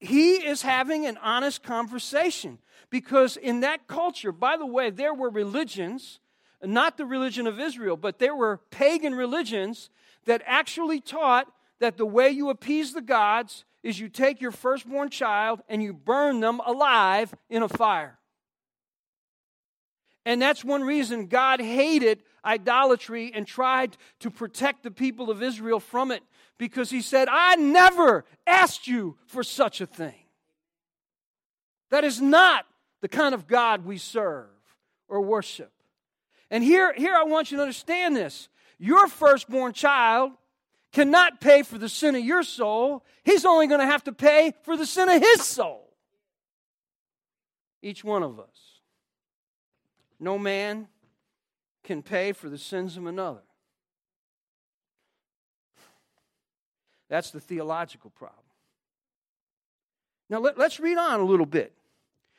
he 0.01 0.35
is 0.35 0.63
having 0.63 1.07
an 1.07 1.17
honest 1.23 1.63
conversation 1.63 2.59
because 2.91 3.37
in 3.37 3.61
that 3.61 3.87
culture, 3.87 4.33
by 4.33 4.57
the 4.57 4.67
way, 4.67 4.91
there 4.91 5.15
were 5.15 5.31
religions, 5.31 6.21
not 6.63 6.97
the 6.97 7.07
religion 7.07 7.47
of 7.47 7.61
Israel, 7.61 7.97
but 7.97 8.19
there 8.19 8.37
were 8.37 8.59
pagan 8.71 9.15
religions 9.15 9.91
that 10.25 10.43
actually 10.45 11.01
taught 11.01 11.47
that 11.79 11.97
the 11.97 12.07
way 12.07 12.31
you 12.31 12.51
appease 12.51 12.93
the 12.93 13.01
gods 13.01 13.65
is 13.83 13.99
you 13.99 14.09
take 14.09 14.41
your 14.41 14.53
firstborn 14.53 15.11
child 15.11 15.61
and 15.69 15.83
you 15.83 15.93
burn 15.93 16.41
them 16.41 16.61
alive 16.65 17.35
in 17.49 17.63
a 17.63 17.69
fire. 17.69 18.19
And 20.25 20.41
that's 20.41 20.65
one 20.65 20.83
reason 20.83 21.27
God 21.27 21.61
hated 21.61 22.23
idolatry 22.45 23.33
and 23.35 23.47
tried 23.47 23.97
to 24.21 24.31
protect 24.31 24.83
the 24.83 24.91
people 24.91 25.31
of 25.31 25.43
Israel 25.43 25.81
from 25.81 26.11
it 26.11 26.23
because 26.59 26.91
he 26.91 27.03
said, 27.03 27.29
I 27.31 27.57
never 27.57 28.25
asked 28.47 28.87
you 28.87 29.17
for 29.27 29.43
such 29.43 29.81
a 29.81 29.87
thing. 29.87 30.15
That 31.91 32.05
is 32.05 32.21
not 32.21 32.67
the 33.01 33.09
kind 33.09 33.35
of 33.35 33.47
God 33.47 33.85
we 33.85 33.99
serve 33.99 34.49
or 35.09 35.21
worship. 35.21 35.73
And 36.51 36.63
here, 36.63 36.93
here 36.95 37.15
I 37.15 37.25
want 37.25 37.51
you 37.51 37.57
to 37.57 37.63
understand 37.63 38.15
this. 38.15 38.49
Your 38.79 39.09
firstborn 39.09 39.73
child 39.73 40.33
cannot 40.93 41.41
pay 41.41 41.63
for 41.63 41.79
the 41.79 41.89
sin 41.89 42.15
of 42.15 42.25
your 42.25 42.43
soul. 42.43 43.05
He's 43.25 43.45
only 43.45 43.67
going 43.67 43.81
to 43.81 43.87
have 43.87 44.05
to 44.05 44.13
pay 44.13 44.53
for 44.63 44.77
the 44.77 44.87
sin 44.87 45.09
of 45.09 45.21
his 45.21 45.43
soul. 45.43 45.89
Each 47.83 48.05
one 48.05 48.23
of 48.23 48.39
us. 48.39 48.72
No 50.23 50.39
man 50.39 50.87
can 51.83 52.01
pay 52.01 52.31
for 52.31 52.49
the 52.49 52.57
sins 52.57 52.97
of 52.97 53.07
another. 53.07 53.43
That's 57.09 57.33
the 57.33 57.41
theological 57.41 58.11
problem. 58.11 58.39
Now 60.31 60.39
let, 60.39 60.57
us 60.61 60.79
read 60.79 60.97
on 60.97 61.19
a 61.19 61.25
little 61.25 61.45
bit. 61.45 61.73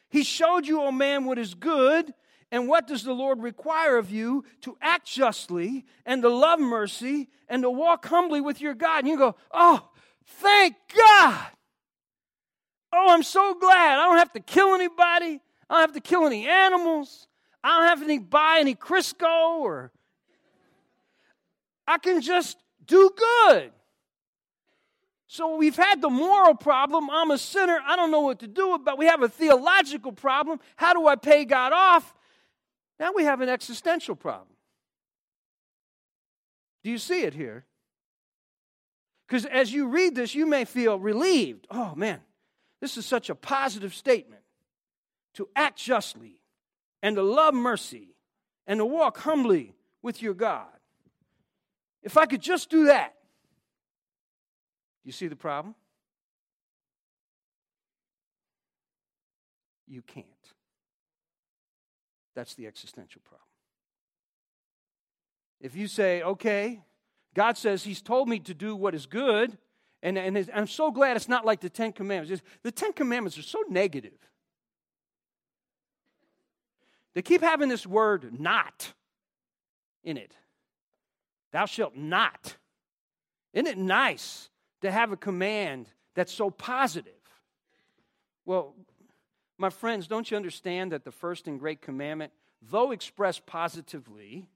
He 0.09 0.23
showed 0.23 0.65
you, 0.65 0.81
O 0.81 0.93
man, 0.93 1.25
what 1.25 1.37
is 1.37 1.55
good, 1.55 2.13
and 2.51 2.69
what 2.69 2.87
does 2.87 3.03
the 3.03 3.11
Lord 3.11 3.43
require 3.43 3.97
of 3.97 4.09
you 4.09 4.45
to 4.61 4.77
act 4.81 5.05
justly 5.05 5.85
and 6.05 6.21
to 6.21 6.29
love 6.29 6.61
mercy 6.61 7.27
and 7.49 7.63
to 7.63 7.69
walk 7.69 8.05
humbly 8.05 8.39
with 8.39 8.61
your 8.61 8.75
God. 8.75 8.99
And 8.99 9.09
you 9.09 9.17
go, 9.17 9.35
Oh, 9.51 9.89
thank 10.25 10.75
God. 10.95 11.47
Oh, 12.93 13.07
I'm 13.09 13.23
so 13.23 13.55
glad. 13.55 13.99
I 13.99 14.05
don't 14.05 14.19
have 14.19 14.31
to 14.33 14.39
kill 14.39 14.73
anybody. 14.73 15.41
I 15.69 15.73
don't 15.73 15.81
have 15.81 15.93
to 15.93 15.99
kill 15.99 16.25
any 16.25 16.47
animals. 16.47 17.27
I 17.63 17.79
don't 17.79 17.99
have 17.99 18.07
to 18.07 18.19
buy 18.19 18.57
any 18.59 18.75
Crisco 18.75 19.59
or 19.59 19.91
I 21.87 21.97
can 21.97 22.21
just 22.21 22.57
do 22.85 23.09
good. 23.15 23.71
So 25.27 25.55
we've 25.55 25.75
had 25.75 26.01
the 26.01 26.09
moral 26.09 26.53
problem. 26.53 27.09
I'm 27.09 27.31
a 27.31 27.37
sinner. 27.37 27.79
I 27.85 27.95
don't 27.95 28.11
know 28.11 28.21
what 28.21 28.39
to 28.39 28.47
do 28.47 28.73
about. 28.73 28.97
We 28.97 29.05
have 29.05 29.23
a 29.23 29.29
theological 29.29 30.11
problem. 30.11 30.59
How 30.75 30.93
do 30.93 31.07
I 31.07 31.15
pay 31.15 31.45
God 31.45 31.73
off? 31.73 32.13
Now 32.99 33.11
we 33.15 33.23
have 33.23 33.41
an 33.41 33.49
existential 33.49 34.15
problem. 34.15 34.55
Do 36.83 36.91
you 36.91 36.97
see 36.97 37.21
it 37.21 37.33
here? 37.33 37.65
Because 39.27 39.45
as 39.45 39.73
you 39.73 39.87
read 39.87 40.15
this, 40.15 40.35
you 40.35 40.45
may 40.45 40.65
feel 40.65 40.99
relieved. 40.99 41.65
Oh, 41.71 41.95
man, 41.95 42.19
this 42.81 42.97
is 42.97 43.05
such 43.05 43.29
a 43.29 43.35
positive 43.35 43.95
statement 43.95 44.41
to 45.33 45.49
act 45.55 45.79
justly 45.79 46.42
and 47.03 47.17
to 47.17 47.21
love 47.21 47.53
mercy 47.53 48.15
and 48.65 48.79
to 48.79 48.85
walk 48.85 49.19
humbly 49.19 49.75
with 50.01 50.21
your 50.21 50.33
God. 50.33 50.65
If 52.01 52.17
I 52.17 52.25
could 52.25 52.41
just 52.41 52.69
do 52.69 52.85
that, 52.85 53.13
you 55.03 55.11
see 55.11 55.27
the 55.27 55.35
problem? 55.35 55.75
You 59.85 60.01
can't. 60.01 60.25
That's 62.35 62.55
the 62.55 62.67
existential 62.67 63.21
problem. 63.23 63.47
If 65.59 65.75
you 65.75 65.87
say, 65.87 66.23
okay, 66.23 66.81
God 67.35 67.57
says 67.57 67.83
He's 67.83 68.01
told 68.01 68.29
me 68.29 68.39
to 68.39 68.53
do 68.53 68.75
what 68.75 68.95
is 68.95 69.05
good, 69.05 69.57
and, 70.01 70.17
and 70.17 70.49
I'm 70.53 70.67
so 70.67 70.89
glad 70.91 71.15
it's 71.15 71.29
not 71.29 71.45
like 71.45 71.59
the 71.59 71.69
Ten 71.69 71.91
Commandments. 71.91 72.41
The 72.63 72.71
Ten 72.71 72.93
Commandments 72.93 73.37
are 73.37 73.43
so 73.43 73.63
negative. 73.69 74.13
They 77.13 77.21
keep 77.21 77.41
having 77.41 77.69
this 77.69 77.85
word 77.85 78.39
not 78.39 78.93
in 80.03 80.17
it. 80.17 80.35
Thou 81.51 81.65
shalt 81.65 81.95
not. 81.95 82.57
Isn't 83.53 83.67
it 83.67 83.77
nice 83.77 84.49
to 84.81 84.91
have 84.91 85.11
a 85.11 85.17
command 85.17 85.87
that's 86.15 86.33
so 86.33 86.49
positive? 86.49 87.13
Well, 88.45 88.75
my 89.57 89.69
friends, 89.69 90.07
don't 90.07 90.29
you 90.29 90.35
understand 90.35 90.91
that 90.91 91.05
the 91.05 91.11
first 91.11 91.47
and 91.47 91.59
great 91.59 91.81
commandment, 91.81 92.33
though 92.61 92.91
expressed 92.91 93.45
positively, 93.45 94.49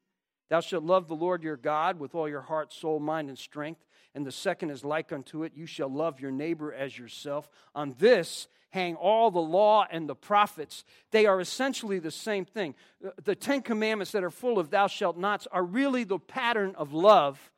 thou 0.49 0.59
shalt 0.59 0.83
love 0.83 1.07
the 1.07 1.15
Lord 1.15 1.43
your 1.43 1.57
God 1.57 1.99
with 1.99 2.15
all 2.15 2.29
your 2.29 2.41
heart, 2.41 2.73
soul, 2.73 2.99
mind, 2.99 3.29
and 3.29 3.37
strength, 3.37 3.85
and 4.15 4.25
the 4.25 4.31
second 4.31 4.71
is 4.71 4.83
like 4.83 5.11
unto 5.11 5.43
it, 5.43 5.53
you 5.55 5.65
shall 5.65 5.89
love 5.89 6.19
your 6.19 6.31
neighbor 6.31 6.73
as 6.73 6.97
yourself. 6.97 7.49
On 7.75 7.95
this 7.99 8.47
hang 8.71 8.95
all 8.95 9.31
the 9.31 9.39
law 9.39 9.85
and 9.89 10.09
the 10.09 10.15
prophets. 10.15 10.83
They 11.11 11.25
are 11.25 11.39
essentially 11.39 11.99
the 11.99 12.11
same 12.11 12.45
thing. 12.45 12.75
The 13.23 13.35
Ten 13.35 13.61
Commandments 13.61 14.11
that 14.11 14.23
are 14.23 14.29
full 14.29 14.59
of 14.59 14.69
thou 14.69 14.87
shalt 14.87 15.17
nots 15.17 15.47
are 15.51 15.63
really 15.63 16.03
the 16.03 16.19
pattern 16.19 16.75
of 16.77 16.93
love 16.93 17.51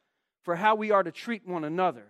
for 0.44 0.56
how 0.56 0.76
we 0.76 0.92
are 0.92 1.04
to 1.04 1.12
treat 1.12 1.48
one 1.48 1.64
another. 1.64 2.06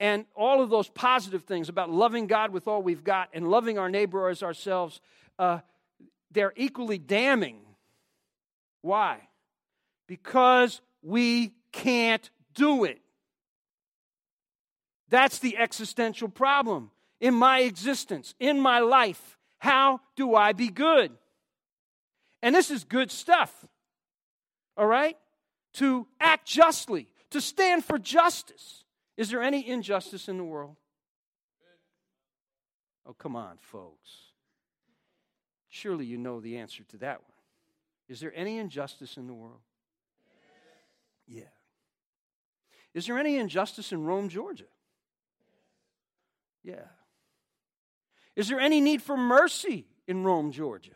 And 0.00 0.26
all 0.34 0.60
of 0.60 0.70
those 0.70 0.88
positive 0.88 1.44
things 1.44 1.68
about 1.68 1.90
loving 1.90 2.26
God 2.26 2.52
with 2.52 2.68
all 2.68 2.82
we've 2.82 3.04
got 3.04 3.30
and 3.32 3.48
loving 3.48 3.78
our 3.78 3.88
neighbor 3.88 4.28
as 4.28 4.42
ourselves, 4.42 5.00
uh, 5.38 5.60
they're 6.30 6.52
equally 6.56 6.98
damning. 6.98 7.60
Why? 8.82 9.28
Because 10.06 10.80
we 11.02 11.52
can't 11.72 12.28
do 12.54 12.84
it. 12.84 13.00
That's 15.08 15.38
the 15.38 15.56
existential 15.56 16.28
problem 16.28 16.90
in 17.20 17.34
my 17.34 17.60
existence, 17.60 18.34
in 18.38 18.60
my 18.60 18.80
life. 18.80 19.38
How 19.58 20.00
do 20.16 20.34
I 20.34 20.52
be 20.52 20.68
good? 20.68 21.12
And 22.42 22.54
this 22.54 22.70
is 22.70 22.84
good 22.84 23.10
stuff, 23.10 23.64
all 24.76 24.86
right? 24.86 25.16
To 25.74 26.06
act 26.20 26.46
justly, 26.46 27.08
to 27.30 27.40
stand 27.40 27.84
for 27.84 27.98
justice 27.98 28.84
is 29.16 29.30
there 29.30 29.42
any 29.42 29.66
injustice 29.66 30.28
in 30.28 30.38
the 30.38 30.44
world? 30.44 30.76
Oh, 33.06 33.12
come 33.12 33.36
on, 33.36 33.58
folks. 33.60 34.32
Surely 35.68 36.06
you 36.06 36.18
know 36.18 36.40
the 36.40 36.56
answer 36.56 36.82
to 36.84 36.96
that 36.98 37.20
one. 37.20 37.30
Is 38.08 38.20
there 38.20 38.32
any 38.34 38.58
injustice 38.58 39.16
in 39.16 39.26
the 39.26 39.34
world? 39.34 39.60
Yeah. 41.26 41.42
Is 42.92 43.06
there 43.06 43.18
any 43.18 43.36
injustice 43.36 43.92
in 43.92 44.04
Rome, 44.04 44.28
Georgia? 44.28 44.64
Yeah. 46.62 46.86
Is 48.36 48.48
there 48.48 48.60
any 48.60 48.80
need 48.80 49.02
for 49.02 49.16
mercy 49.16 49.86
in 50.06 50.24
Rome, 50.24 50.52
Georgia? 50.52 50.92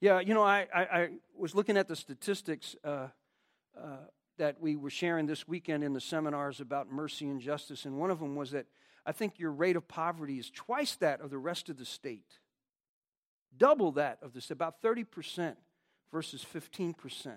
Yeah, 0.00 0.20
you 0.20 0.34
know, 0.34 0.42
I, 0.42 0.66
I, 0.74 0.82
I 0.82 1.08
was 1.36 1.54
looking 1.54 1.76
at 1.76 1.88
the 1.88 1.96
statistics 1.96 2.76
uh, 2.84 3.08
uh, 3.76 3.96
that 4.36 4.60
we 4.60 4.76
were 4.76 4.90
sharing 4.90 5.26
this 5.26 5.48
weekend 5.48 5.82
in 5.82 5.92
the 5.92 6.00
seminars 6.00 6.60
about 6.60 6.90
mercy 6.90 7.28
and 7.28 7.40
justice, 7.40 7.84
and 7.84 7.98
one 7.98 8.10
of 8.10 8.20
them 8.20 8.36
was 8.36 8.52
that 8.52 8.66
I 9.04 9.12
think 9.12 9.38
your 9.38 9.50
rate 9.50 9.76
of 9.76 9.88
poverty 9.88 10.38
is 10.38 10.50
twice 10.50 10.94
that 10.96 11.20
of 11.20 11.30
the 11.30 11.38
rest 11.38 11.68
of 11.68 11.78
the 11.78 11.84
state, 11.84 12.38
double 13.56 13.92
that 13.92 14.18
of 14.22 14.34
this, 14.34 14.50
about 14.50 14.82
30% 14.82 15.56
versus 16.12 16.44
15%. 16.54 17.32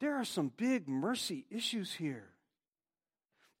There 0.00 0.14
are 0.14 0.24
some 0.24 0.52
big 0.56 0.88
mercy 0.88 1.46
issues 1.50 1.94
here. 1.94 2.28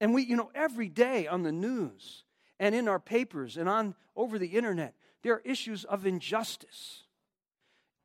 And 0.00 0.12
we, 0.12 0.22
you 0.22 0.36
know, 0.36 0.50
every 0.54 0.88
day 0.88 1.26
on 1.26 1.42
the 1.42 1.52
news 1.52 2.24
and 2.58 2.74
in 2.74 2.88
our 2.88 3.00
papers 3.00 3.56
and 3.56 3.68
on 3.68 3.94
over 4.14 4.38
the 4.38 4.48
internet, 4.48 4.94
there 5.22 5.34
are 5.34 5.42
issues 5.44 5.84
of 5.84 6.06
injustice. 6.06 7.04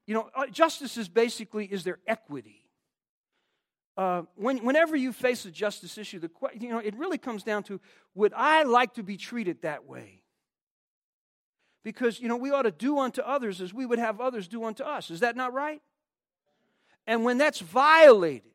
You 0.08 0.13
know, 0.13 0.30
uh, 0.34 0.48
justice 0.48 0.98
is 0.98 1.10
basically 1.10 1.65
is 1.65 1.84
there 1.84 2.00
equity? 2.08 2.62
uh, 3.98 4.24
when, 4.36 4.63
whenever 4.65 4.96
you 4.96 5.12
face 5.12 5.46
a 5.46 5.52
justice 5.52 5.98
issue, 5.98 6.20
the, 6.20 6.32
you 6.60 6.70
know, 6.70 6.80
it 6.80 6.96
really 6.96 7.17
comes 7.17 7.44
down 7.44 7.63
to 7.63 7.80
would 8.15 8.34
I 8.36 8.63
like 8.63 8.96
to 8.96 9.04
be 9.04 9.17
treated 9.17 9.62
that 9.62 9.86
way? 9.86 10.24
Because, 11.84 12.20
you 12.20 12.28
know, 12.28 12.38
we 12.38 12.52
ought 12.52 12.63
to 12.63 12.72
do 12.72 13.00
unto 13.00 13.22
others 13.22 13.60
as 13.60 13.74
we 13.74 13.86
would 13.86 14.00
have 14.00 14.22
others 14.22 14.48
do 14.48 14.63
unto 14.63 14.84
us. 14.84 15.12
Is 15.12 15.22
that 15.22 15.36
not 15.36 15.54
right? 15.54 15.82
And 17.08 17.24
when 17.24 17.38
that's 17.38 17.60
violated, 17.60 18.52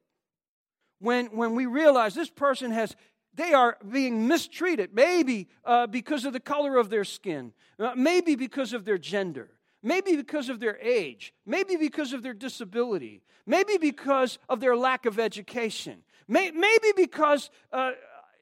when, 0.99 1.27
when 1.27 1.55
we 1.55 1.67
realize 1.67 2.15
this 2.15 2.31
person 2.31 2.71
has, 2.71 2.97
they 3.35 3.53
are 3.53 3.77
being 3.91 4.29
mistreated, 4.29 4.95
maybe 4.95 5.49
uh, 5.65 5.87
because 5.87 6.25
of 6.25 6.33
the 6.33 6.41
color 6.41 6.79
of 6.79 6.91
their 6.91 7.05
skin, 7.05 7.53
uh, 7.79 7.93
maybe 7.97 8.35
because 8.35 8.73
of 8.73 8.85
their 8.85 8.99
gender, 8.99 9.51
maybe 9.83 10.17
because 10.17 10.49
of 10.49 10.61
their 10.61 10.79
age, 10.79 11.35
maybe 11.45 11.77
because 11.77 12.13
of 12.13 12.23
their 12.23 12.35
disability, 12.35 13.23
maybe 13.45 13.77
because 13.79 14.39
of 14.49 14.61
their 14.61 14.77
lack 14.77 15.07
of 15.07 15.19
education, 15.19 16.03
maybe 16.29 16.93
because 16.97 17.51
uh, 17.73 17.93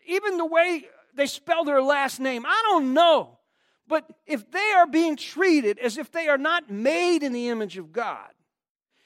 even 0.07 0.37
the 0.37 0.47
way 0.47 0.85
they 1.15 1.27
spell 1.27 1.65
their 1.65 1.83
last 1.83 2.21
name. 2.21 2.45
I 2.47 2.63
don't 2.65 2.93
know. 2.93 3.39
But 3.87 4.11
if 4.27 4.51
they 4.51 4.73
are 4.77 4.87
being 4.87 5.17
treated 5.17 5.79
as 5.79 5.99
if 5.99 6.11
they 6.11 6.29
are 6.29 6.39
not 6.39 6.71
made 6.71 7.23
in 7.23 7.33
the 7.33 7.49
image 7.49 7.77
of 7.77 7.93
God, 7.93 8.31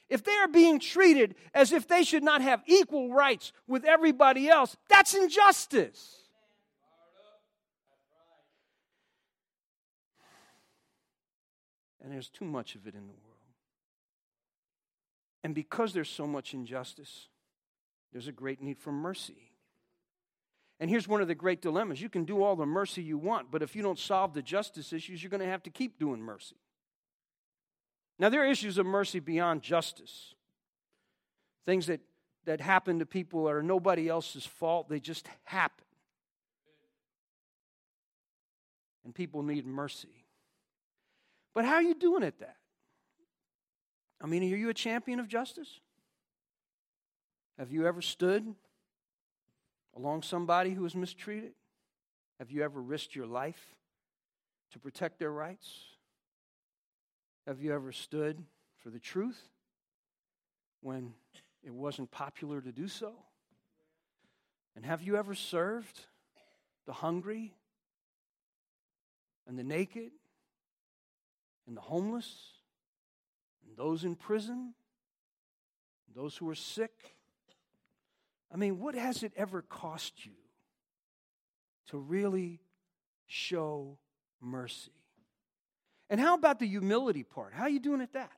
if 0.09 0.25
they 0.25 0.33
are 0.33 0.49
being 0.49 0.81
treated 0.81 1.35
as 1.55 1.73
if 1.73 1.87
they 1.87 2.03
should 2.03 2.23
not 2.23 2.40
have 2.40 2.62
equal 2.66 3.12
rights 3.12 3.53
with 3.66 3.85
everybody 3.85 4.49
else, 4.49 4.77
that's 4.88 5.14
injustice. 5.14 6.23
And 12.03 12.12
there's 12.12 12.31
too 12.31 12.47
much 12.47 12.75
of 12.75 12.87
it 12.87 12.94
in 12.94 13.07
the 13.07 13.12
world. 13.12 13.25
And 15.44 15.55
because 15.55 15.92
there's 15.92 16.09
so 16.09 16.27
much 16.27 16.55
injustice, 16.55 17.29
there's 18.12 18.29
a 18.29 18.33
great 18.33 18.62
need 18.62 18.79
for 18.79 18.92
mercy. 18.92 19.53
And 20.81 20.88
here's 20.88 21.09
one 21.09 21.21
of 21.21 21.29
the 21.29 21.35
great 21.35 21.61
dilemmas 21.61 22.01
you 22.01 22.09
can 22.09 22.25
do 22.25 22.42
all 22.42 22.57
the 22.57 22.66
mercy 22.66 23.03
you 23.03 23.18
want, 23.18 23.51
but 23.51 23.62
if 23.62 23.77
you 23.77 23.83
don't 23.83 23.99
solve 23.99 24.33
the 24.33 24.42
justice 24.42 24.92
issues, 24.92 25.23
you're 25.23 25.31
going 25.31 25.40
to 25.40 25.47
have 25.47 25.62
to 25.64 25.71
keep 25.71 25.99
doing 25.99 26.21
mercy. 26.21 26.57
Now, 28.19 28.29
there 28.29 28.43
are 28.43 28.47
issues 28.47 28.79
of 28.79 28.87
mercy 28.87 29.21
beyond 29.21 29.63
justice. 29.63 30.35
Things 31.65 31.87
that, 31.87 32.01
that 32.47 32.61
happen 32.61 32.99
to 32.99 33.07
people 33.07 33.49
are 33.49 33.63
nobody 33.63 34.09
else's 34.09 34.45
fault, 34.45 34.89
they 34.89 35.01
just 35.01 35.29
happen. 35.45 35.85
And 39.05 39.15
people 39.15 39.43
need 39.43 39.67
mercy. 39.67 40.25
But 41.55 41.65
how 41.65 41.75
are 41.75 41.83
you 41.83 41.95
doing 41.95 42.23
at 42.23 42.39
that? 42.41 42.57
I 44.21 44.27
mean, 44.27 44.43
are 44.43 44.57
you 44.57 44.69
a 44.69 44.75
champion 44.75 45.21
of 45.21 45.29
justice? 45.29 45.81
Have 47.59 47.73
you 47.73 47.87
ever 47.87 48.03
stood 48.03 48.55
along 49.97 50.23
somebody 50.23 50.71
who 50.71 50.83
was 50.83 50.95
mistreated? 50.95 51.53
Have 52.39 52.51
you 52.51 52.63
ever 52.63 52.81
risked 52.81 53.17
your 53.17 53.27
life 53.27 53.77
to 54.73 54.79
protect 54.79 55.19
their 55.19 55.33
rights? 55.33 55.69
Have 57.49 57.63
you 57.63 57.73
ever 57.73 57.93
stood 57.93 58.45
for 58.83 58.91
the 58.91 58.99
truth 58.99 59.41
when 60.83 61.15
it 61.65 61.73
wasn't 61.73 62.11
popular 62.11 62.61
to 62.61 62.73
do 62.73 62.89
so? 62.89 63.15
And 64.77 64.85
have 64.85 65.01
you 65.01 65.17
ever 65.17 65.35
served 65.35 65.99
the 66.85 66.93
hungry 66.93 67.55
and 69.47 69.59
the 69.59 69.65
naked 69.65 70.11
and 71.67 71.75
the 71.75 71.81
homeless 71.81 72.37
and 73.67 73.75
those 73.79 74.05
in 74.05 74.15
prison, 74.15 74.75
and 76.07 76.15
those 76.15 76.37
who 76.37 76.51
are 76.51 76.55
sick? 76.55 77.17
I 78.53 78.59
mean, 78.59 78.79
what 78.79 78.95
has 78.95 79.23
it 79.23 79.33
ever 79.39 79.63
cost 79.63 80.27
you 80.27 80.33
to 81.87 81.97
really 81.97 82.61
show 83.27 83.97
mercy? 84.39 84.98
And 86.11 86.21
how 86.21 86.35
about 86.35 86.59
the 86.59 86.66
humility 86.66 87.23
part? 87.23 87.53
How 87.53 87.64
are 87.64 87.68
you 87.68 87.81
doing 87.81 88.01
at 88.01 88.12
that? 88.14 88.33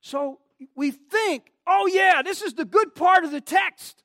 So 0.00 0.40
we 0.74 0.90
think, 0.90 1.52
oh, 1.66 1.86
yeah, 1.86 2.22
this 2.22 2.42
is 2.42 2.54
the 2.54 2.64
good 2.64 2.94
part 2.94 3.24
of 3.24 3.30
the 3.30 3.40
text. 3.40 4.02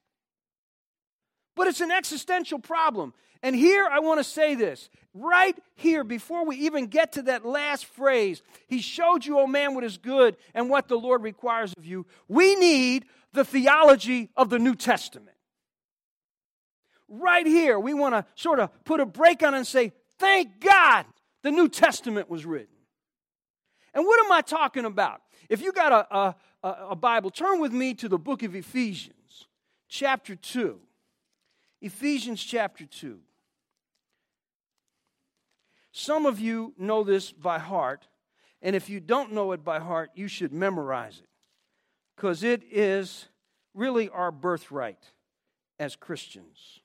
But 1.55 1.67
it's 1.67 1.81
an 1.81 1.91
existential 1.91 2.59
problem. 2.59 3.13
And 3.41 3.55
here 3.55 3.87
I 3.89 3.99
want 3.99 4.19
to 4.19 4.23
say 4.23 4.55
this 4.55 4.89
right 5.13 5.55
here, 5.75 6.03
before 6.03 6.45
we 6.45 6.55
even 6.57 6.87
get 6.87 7.13
to 7.13 7.23
that 7.23 7.45
last 7.45 7.85
phrase, 7.85 8.41
He 8.67 8.79
showed 8.79 9.25
you, 9.25 9.39
oh 9.39 9.47
man, 9.47 9.75
what 9.75 9.83
is 9.83 9.97
good 9.97 10.37
and 10.53 10.69
what 10.69 10.87
the 10.87 10.95
Lord 10.95 11.21
requires 11.21 11.73
of 11.77 11.85
you. 11.85 12.05
We 12.27 12.55
need 12.55 13.05
the 13.33 13.45
theology 13.45 14.29
of 14.35 14.49
the 14.49 14.59
New 14.59 14.75
Testament. 14.75 15.35
Right 17.09 17.45
here, 17.45 17.79
we 17.79 17.93
want 17.93 18.15
to 18.15 18.25
sort 18.35 18.59
of 18.59 18.69
put 18.85 18.99
a 18.99 19.05
break 19.05 19.43
on 19.43 19.53
and 19.53 19.67
say, 19.67 19.91
thank 20.17 20.59
God 20.59 21.05
the 21.43 21.51
New 21.51 21.69
Testament 21.69 22.29
was 22.29 22.45
written. 22.45 22.67
And 23.93 24.05
what 24.05 24.25
am 24.25 24.31
I 24.31 24.41
talking 24.41 24.85
about? 24.85 25.21
If 25.49 25.61
you 25.61 25.71
got 25.71 25.91
a, 25.91 26.17
a, 26.17 26.35
a 26.89 26.95
Bible, 26.95 27.29
turn 27.29 27.59
with 27.59 27.71
me 27.71 27.93
to 27.95 28.09
the 28.09 28.17
book 28.17 28.41
of 28.41 28.55
Ephesians, 28.55 29.47
chapter 29.87 30.35
2. 30.35 30.79
Ephesians 31.81 32.43
chapter 32.43 32.85
2. 32.85 33.19
Some 35.91 36.25
of 36.25 36.39
you 36.39 36.73
know 36.77 37.03
this 37.03 37.31
by 37.31 37.59
heart, 37.59 38.07
and 38.61 38.75
if 38.75 38.89
you 38.89 38.99
don't 38.99 39.33
know 39.33 39.51
it 39.51 39.63
by 39.63 39.79
heart, 39.79 40.09
you 40.15 40.27
should 40.27 40.51
memorize 40.51 41.19
it 41.21 41.29
because 42.15 42.41
it 42.41 42.63
is 42.71 43.27
really 43.75 44.09
our 44.09 44.31
birthright 44.31 45.11
as 45.77 45.95
Christians. 45.95 46.79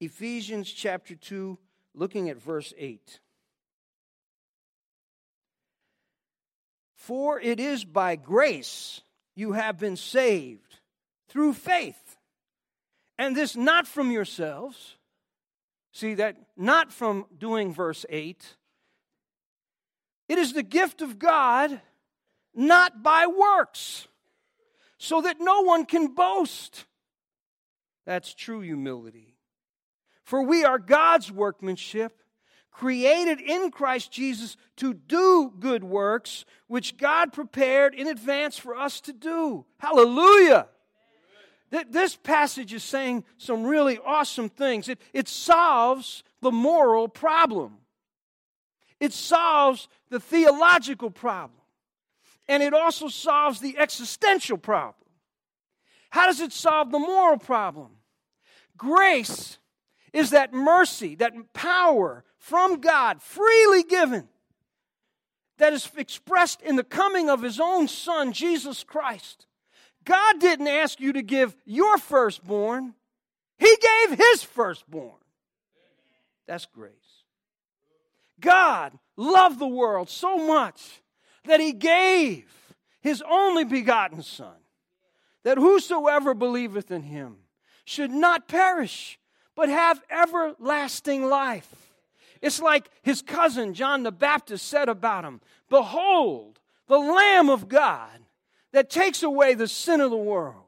Ephesians 0.00 0.70
chapter 0.70 1.14
2, 1.14 1.58
looking 1.94 2.28
at 2.30 2.40
verse 2.40 2.72
8. 2.78 3.20
For 6.94 7.40
it 7.40 7.58
is 7.58 7.84
by 7.84 8.16
grace 8.16 9.00
you 9.34 9.52
have 9.52 9.78
been 9.78 9.96
saved 9.96 10.78
through 11.28 11.54
faith. 11.54 12.16
And 13.18 13.36
this 13.36 13.56
not 13.56 13.86
from 13.86 14.10
yourselves. 14.10 14.96
See 15.92 16.14
that? 16.14 16.36
Not 16.56 16.92
from 16.92 17.26
doing 17.36 17.72
verse 17.72 18.04
8. 18.08 18.56
It 20.28 20.38
is 20.38 20.52
the 20.52 20.62
gift 20.62 21.00
of 21.00 21.18
God, 21.18 21.80
not 22.54 23.02
by 23.02 23.26
works, 23.26 24.06
so 24.98 25.22
that 25.22 25.40
no 25.40 25.62
one 25.62 25.86
can 25.86 26.14
boast. 26.14 26.84
That's 28.04 28.34
true 28.34 28.60
humility. 28.60 29.37
For 30.28 30.42
we 30.42 30.62
are 30.62 30.78
God's 30.78 31.32
workmanship 31.32 32.22
created 32.70 33.40
in 33.40 33.70
Christ 33.70 34.12
Jesus 34.12 34.58
to 34.76 34.92
do 34.92 35.50
good 35.58 35.82
works, 35.82 36.44
which 36.66 36.98
God 36.98 37.32
prepared 37.32 37.94
in 37.94 38.06
advance 38.06 38.58
for 38.58 38.76
us 38.76 39.00
to 39.00 39.14
do. 39.14 39.64
Hallelujah. 39.78 40.68
This 41.70 42.14
passage 42.14 42.74
is 42.74 42.84
saying 42.84 43.24
some 43.38 43.64
really 43.64 43.98
awesome 44.04 44.50
things. 44.50 44.90
It, 44.90 45.00
it 45.14 45.28
solves 45.28 46.22
the 46.42 46.52
moral 46.52 47.08
problem, 47.08 47.78
it 49.00 49.14
solves 49.14 49.88
the 50.10 50.20
theological 50.20 51.10
problem, 51.10 51.62
and 52.48 52.62
it 52.62 52.74
also 52.74 53.08
solves 53.08 53.60
the 53.60 53.78
existential 53.78 54.58
problem. 54.58 55.08
How 56.10 56.26
does 56.26 56.40
it 56.40 56.52
solve 56.52 56.92
the 56.92 56.98
moral 56.98 57.38
problem? 57.38 57.92
Grace 58.76 59.56
is 60.12 60.30
that 60.30 60.52
mercy, 60.52 61.14
that 61.16 61.52
power 61.52 62.24
from 62.36 62.80
God, 62.80 63.22
freely 63.22 63.82
given, 63.82 64.28
that 65.58 65.72
is 65.72 65.90
expressed 65.96 66.62
in 66.62 66.76
the 66.76 66.84
coming 66.84 67.28
of 67.28 67.42
His 67.42 67.60
own 67.60 67.88
Son, 67.88 68.32
Jesus 68.32 68.84
Christ. 68.84 69.46
God 70.04 70.40
didn't 70.40 70.68
ask 70.68 71.00
you 71.00 71.12
to 71.12 71.22
give 71.22 71.56
your 71.64 71.98
firstborn, 71.98 72.94
He 73.58 73.76
gave 73.76 74.18
His 74.18 74.42
firstborn. 74.42 75.18
That's 76.46 76.66
grace. 76.66 76.92
God 78.40 78.98
loved 79.16 79.58
the 79.58 79.66
world 79.66 80.08
so 80.08 80.38
much 80.38 81.02
that 81.44 81.60
He 81.60 81.72
gave 81.72 82.46
His 83.00 83.22
only 83.28 83.64
begotten 83.64 84.22
Son, 84.22 84.56
that 85.42 85.58
whosoever 85.58 86.34
believeth 86.34 86.90
in 86.90 87.02
Him 87.02 87.38
should 87.84 88.10
not 88.10 88.48
perish, 88.48 89.18
but 89.58 89.68
have 89.68 90.00
everlasting 90.08 91.28
life. 91.28 91.90
It's 92.40 92.62
like 92.62 92.88
his 93.02 93.22
cousin 93.22 93.74
John 93.74 94.04
the 94.04 94.12
Baptist 94.12 94.68
said 94.68 94.88
about 94.88 95.24
him 95.24 95.40
Behold, 95.68 96.60
the 96.86 96.96
Lamb 96.96 97.50
of 97.50 97.68
God 97.68 98.20
that 98.70 98.88
takes 98.88 99.24
away 99.24 99.54
the 99.54 99.66
sin 99.66 100.00
of 100.00 100.12
the 100.12 100.16
world. 100.16 100.62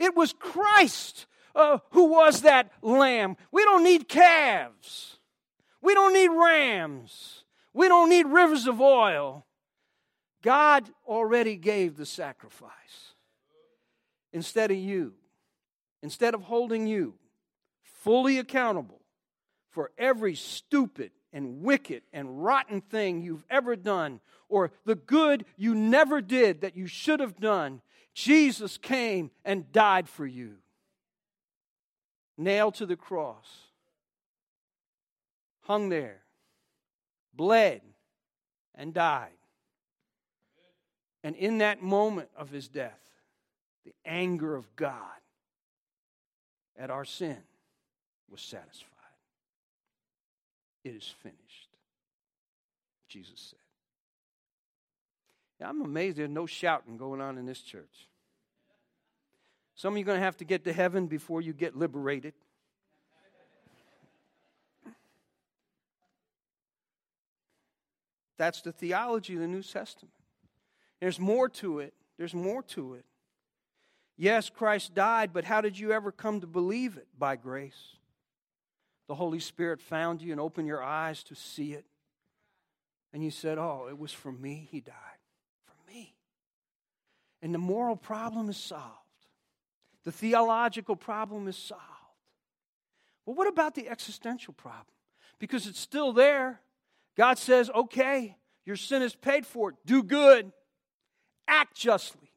It 0.00 0.16
was 0.16 0.32
Christ 0.32 1.26
uh, 1.54 1.78
who 1.90 2.06
was 2.06 2.42
that 2.42 2.72
lamb. 2.82 3.36
We 3.52 3.62
don't 3.62 3.84
need 3.84 4.08
calves, 4.08 5.18
we 5.80 5.94
don't 5.94 6.12
need 6.12 6.30
rams, 6.30 7.44
we 7.72 7.86
don't 7.86 8.10
need 8.10 8.26
rivers 8.26 8.66
of 8.66 8.80
oil. 8.80 9.46
God 10.42 10.90
already 11.06 11.54
gave 11.54 11.96
the 11.96 12.06
sacrifice 12.06 13.14
instead 14.32 14.72
of 14.72 14.76
you, 14.76 15.14
instead 16.02 16.34
of 16.34 16.42
holding 16.42 16.88
you 16.88 17.14
fully 17.98 18.38
accountable 18.38 19.00
for 19.70 19.90
every 19.98 20.34
stupid 20.34 21.10
and 21.32 21.62
wicked 21.62 22.02
and 22.12 22.42
rotten 22.42 22.80
thing 22.80 23.22
you've 23.22 23.44
ever 23.50 23.76
done, 23.76 24.20
or 24.48 24.72
the 24.84 24.94
good 24.94 25.44
you 25.56 25.74
never 25.74 26.20
did 26.20 26.62
that 26.62 26.76
you 26.76 26.86
should 26.86 27.20
have 27.20 27.38
done, 27.38 27.80
Jesus 28.14 28.78
came 28.78 29.30
and 29.44 29.70
died 29.72 30.08
for 30.08 30.26
you. 30.26 30.54
Nailed 32.36 32.74
to 32.76 32.86
the 32.86 32.96
cross, 32.96 33.46
hung 35.62 35.88
there, 35.88 36.22
bled, 37.34 37.82
and 38.74 38.94
died. 38.94 39.30
And 41.24 41.34
in 41.34 41.58
that 41.58 41.82
moment 41.82 42.28
of 42.36 42.50
his 42.50 42.68
death, 42.68 43.00
the 43.84 43.94
anger 44.06 44.54
of 44.54 44.76
God 44.76 45.20
at 46.78 46.90
our 46.90 47.04
sin 47.04 47.38
was 48.30 48.40
satisfied. 48.40 48.88
It 50.84 50.94
is 50.94 51.12
finished, 51.22 51.68
Jesus 53.08 53.40
said. 53.50 53.58
I'm 55.66 55.82
amazed 55.82 56.18
there's 56.18 56.30
no 56.30 56.46
shouting 56.46 56.96
going 56.96 57.20
on 57.20 57.36
in 57.36 57.46
this 57.46 57.60
church. 57.60 58.08
Some 59.74 59.94
of 59.94 59.98
you 59.98 60.04
are 60.04 60.06
going 60.06 60.18
to 60.18 60.24
have 60.24 60.36
to 60.38 60.44
get 60.44 60.64
to 60.64 60.72
heaven 60.72 61.06
before 61.06 61.40
you 61.40 61.52
get 61.52 61.76
liberated. 61.76 62.34
That's 68.36 68.62
the 68.62 68.72
theology 68.72 69.34
of 69.34 69.40
the 69.40 69.48
New 69.48 69.62
Testament. 69.62 70.14
There's 71.00 71.18
more 71.18 71.48
to 71.48 71.80
it. 71.80 71.92
There's 72.18 72.34
more 72.34 72.62
to 72.62 72.94
it. 72.94 73.04
Yes, 74.16 74.50
Christ 74.50 74.94
died, 74.94 75.32
but 75.32 75.44
how 75.44 75.60
did 75.60 75.78
you 75.78 75.92
ever 75.92 76.10
come 76.10 76.40
to 76.40 76.46
believe 76.46 76.96
it? 76.96 77.06
By 77.16 77.36
grace. 77.36 77.97
The 79.08 79.14
Holy 79.14 79.40
Spirit 79.40 79.80
found 79.80 80.22
you 80.22 80.32
and 80.32 80.40
opened 80.40 80.68
your 80.68 80.82
eyes 80.82 81.24
to 81.24 81.34
see 81.34 81.72
it. 81.72 81.86
And 83.12 83.24
you 83.24 83.30
said, 83.30 83.58
Oh, 83.58 83.86
it 83.88 83.98
was 83.98 84.12
for 84.12 84.30
me 84.30 84.68
he 84.70 84.80
died. 84.80 84.94
For 85.64 85.92
me. 85.92 86.14
And 87.42 87.54
the 87.54 87.58
moral 87.58 87.96
problem 87.96 88.48
is 88.50 88.56
solved, 88.56 88.84
the 90.04 90.12
theological 90.12 90.94
problem 90.94 91.48
is 91.48 91.56
solved. 91.56 91.82
Well, 93.24 93.34
what 93.34 93.48
about 93.48 93.74
the 93.74 93.88
existential 93.88 94.54
problem? 94.54 94.86
Because 95.38 95.66
it's 95.66 95.80
still 95.80 96.12
there. 96.12 96.60
God 97.16 97.38
says, 97.38 97.70
Okay, 97.74 98.36
your 98.64 98.76
sin 98.76 99.02
is 99.02 99.14
paid 99.14 99.46
for. 99.46 99.74
Do 99.86 100.02
good, 100.02 100.52
act 101.46 101.74
justly, 101.76 102.30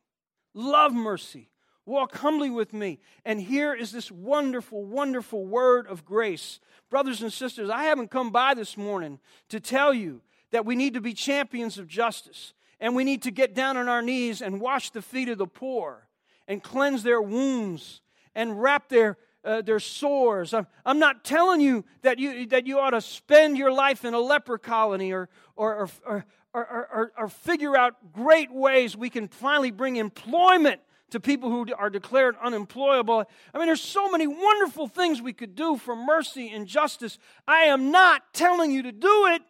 love 0.53 0.93
mercy, 0.93 1.49
Walk 1.85 2.17
humbly 2.17 2.49
with 2.49 2.73
me. 2.73 2.99
And 3.25 3.41
here 3.41 3.73
is 3.73 3.91
this 3.91 4.11
wonderful, 4.11 4.85
wonderful 4.85 5.45
word 5.45 5.87
of 5.87 6.05
grace. 6.05 6.59
Brothers 6.89 7.21
and 7.21 7.33
sisters, 7.33 7.69
I 7.69 7.83
haven't 7.83 8.11
come 8.11 8.31
by 8.31 8.53
this 8.53 8.77
morning 8.77 9.19
to 9.49 9.59
tell 9.59 9.93
you 9.93 10.21
that 10.51 10.65
we 10.65 10.75
need 10.75 10.93
to 10.93 11.01
be 11.01 11.13
champions 11.13 11.77
of 11.77 11.87
justice 11.87 12.53
and 12.79 12.95
we 12.95 13.03
need 13.03 13.21
to 13.23 13.31
get 13.31 13.55
down 13.55 13.77
on 13.77 13.87
our 13.87 14.01
knees 14.01 14.41
and 14.41 14.59
wash 14.59 14.91
the 14.91 15.01
feet 15.01 15.29
of 15.29 15.37
the 15.37 15.47
poor 15.47 16.07
and 16.47 16.61
cleanse 16.61 17.03
their 17.03 17.21
wounds 17.21 18.01
and 18.35 18.61
wrap 18.61 18.89
their 18.89 19.17
uh, 19.43 19.59
their 19.61 19.79
sores. 19.79 20.53
I'm, 20.53 20.67
I'm 20.85 20.99
not 20.99 21.23
telling 21.23 21.61
you 21.61 21.83
that 22.03 22.19
you 22.19 22.45
that 22.47 22.67
you 22.67 22.79
ought 22.79 22.91
to 22.91 23.01
spend 23.01 23.57
your 23.57 23.71
life 23.71 24.05
in 24.05 24.13
a 24.13 24.19
leper 24.19 24.57
colony 24.57 25.11
or 25.13 25.29
or 25.55 25.89
or, 26.05 26.25
or, 26.53 26.65
or, 26.93 27.11
or 27.17 27.27
figure 27.27 27.75
out 27.75 28.13
great 28.13 28.51
ways 28.51 28.95
we 28.95 29.09
can 29.09 29.27
finally 29.27 29.71
bring 29.71 29.95
employment 29.95 30.81
to 31.11 31.19
people 31.19 31.49
who 31.49 31.67
are 31.77 31.89
declared 31.89 32.35
unemployable. 32.41 33.25
I 33.53 33.57
mean, 33.57 33.67
there's 33.67 33.81
so 33.81 34.09
many 34.09 34.27
wonderful 34.27 34.87
things 34.87 35.21
we 35.21 35.33
could 35.33 35.55
do 35.55 35.77
for 35.77 35.95
mercy 35.95 36.49
and 36.49 36.67
justice. 36.67 37.17
I 37.47 37.63
am 37.63 37.91
not 37.91 38.33
telling 38.33 38.71
you 38.71 38.83
to 38.83 38.91
do 38.91 39.27
it 39.27 39.41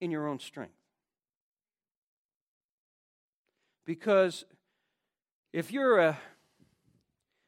in 0.00 0.10
your 0.10 0.28
own 0.28 0.38
strength. 0.38 0.74
Because 3.84 4.44
if 5.52 5.72
you're 5.72 5.98
a, 5.98 6.18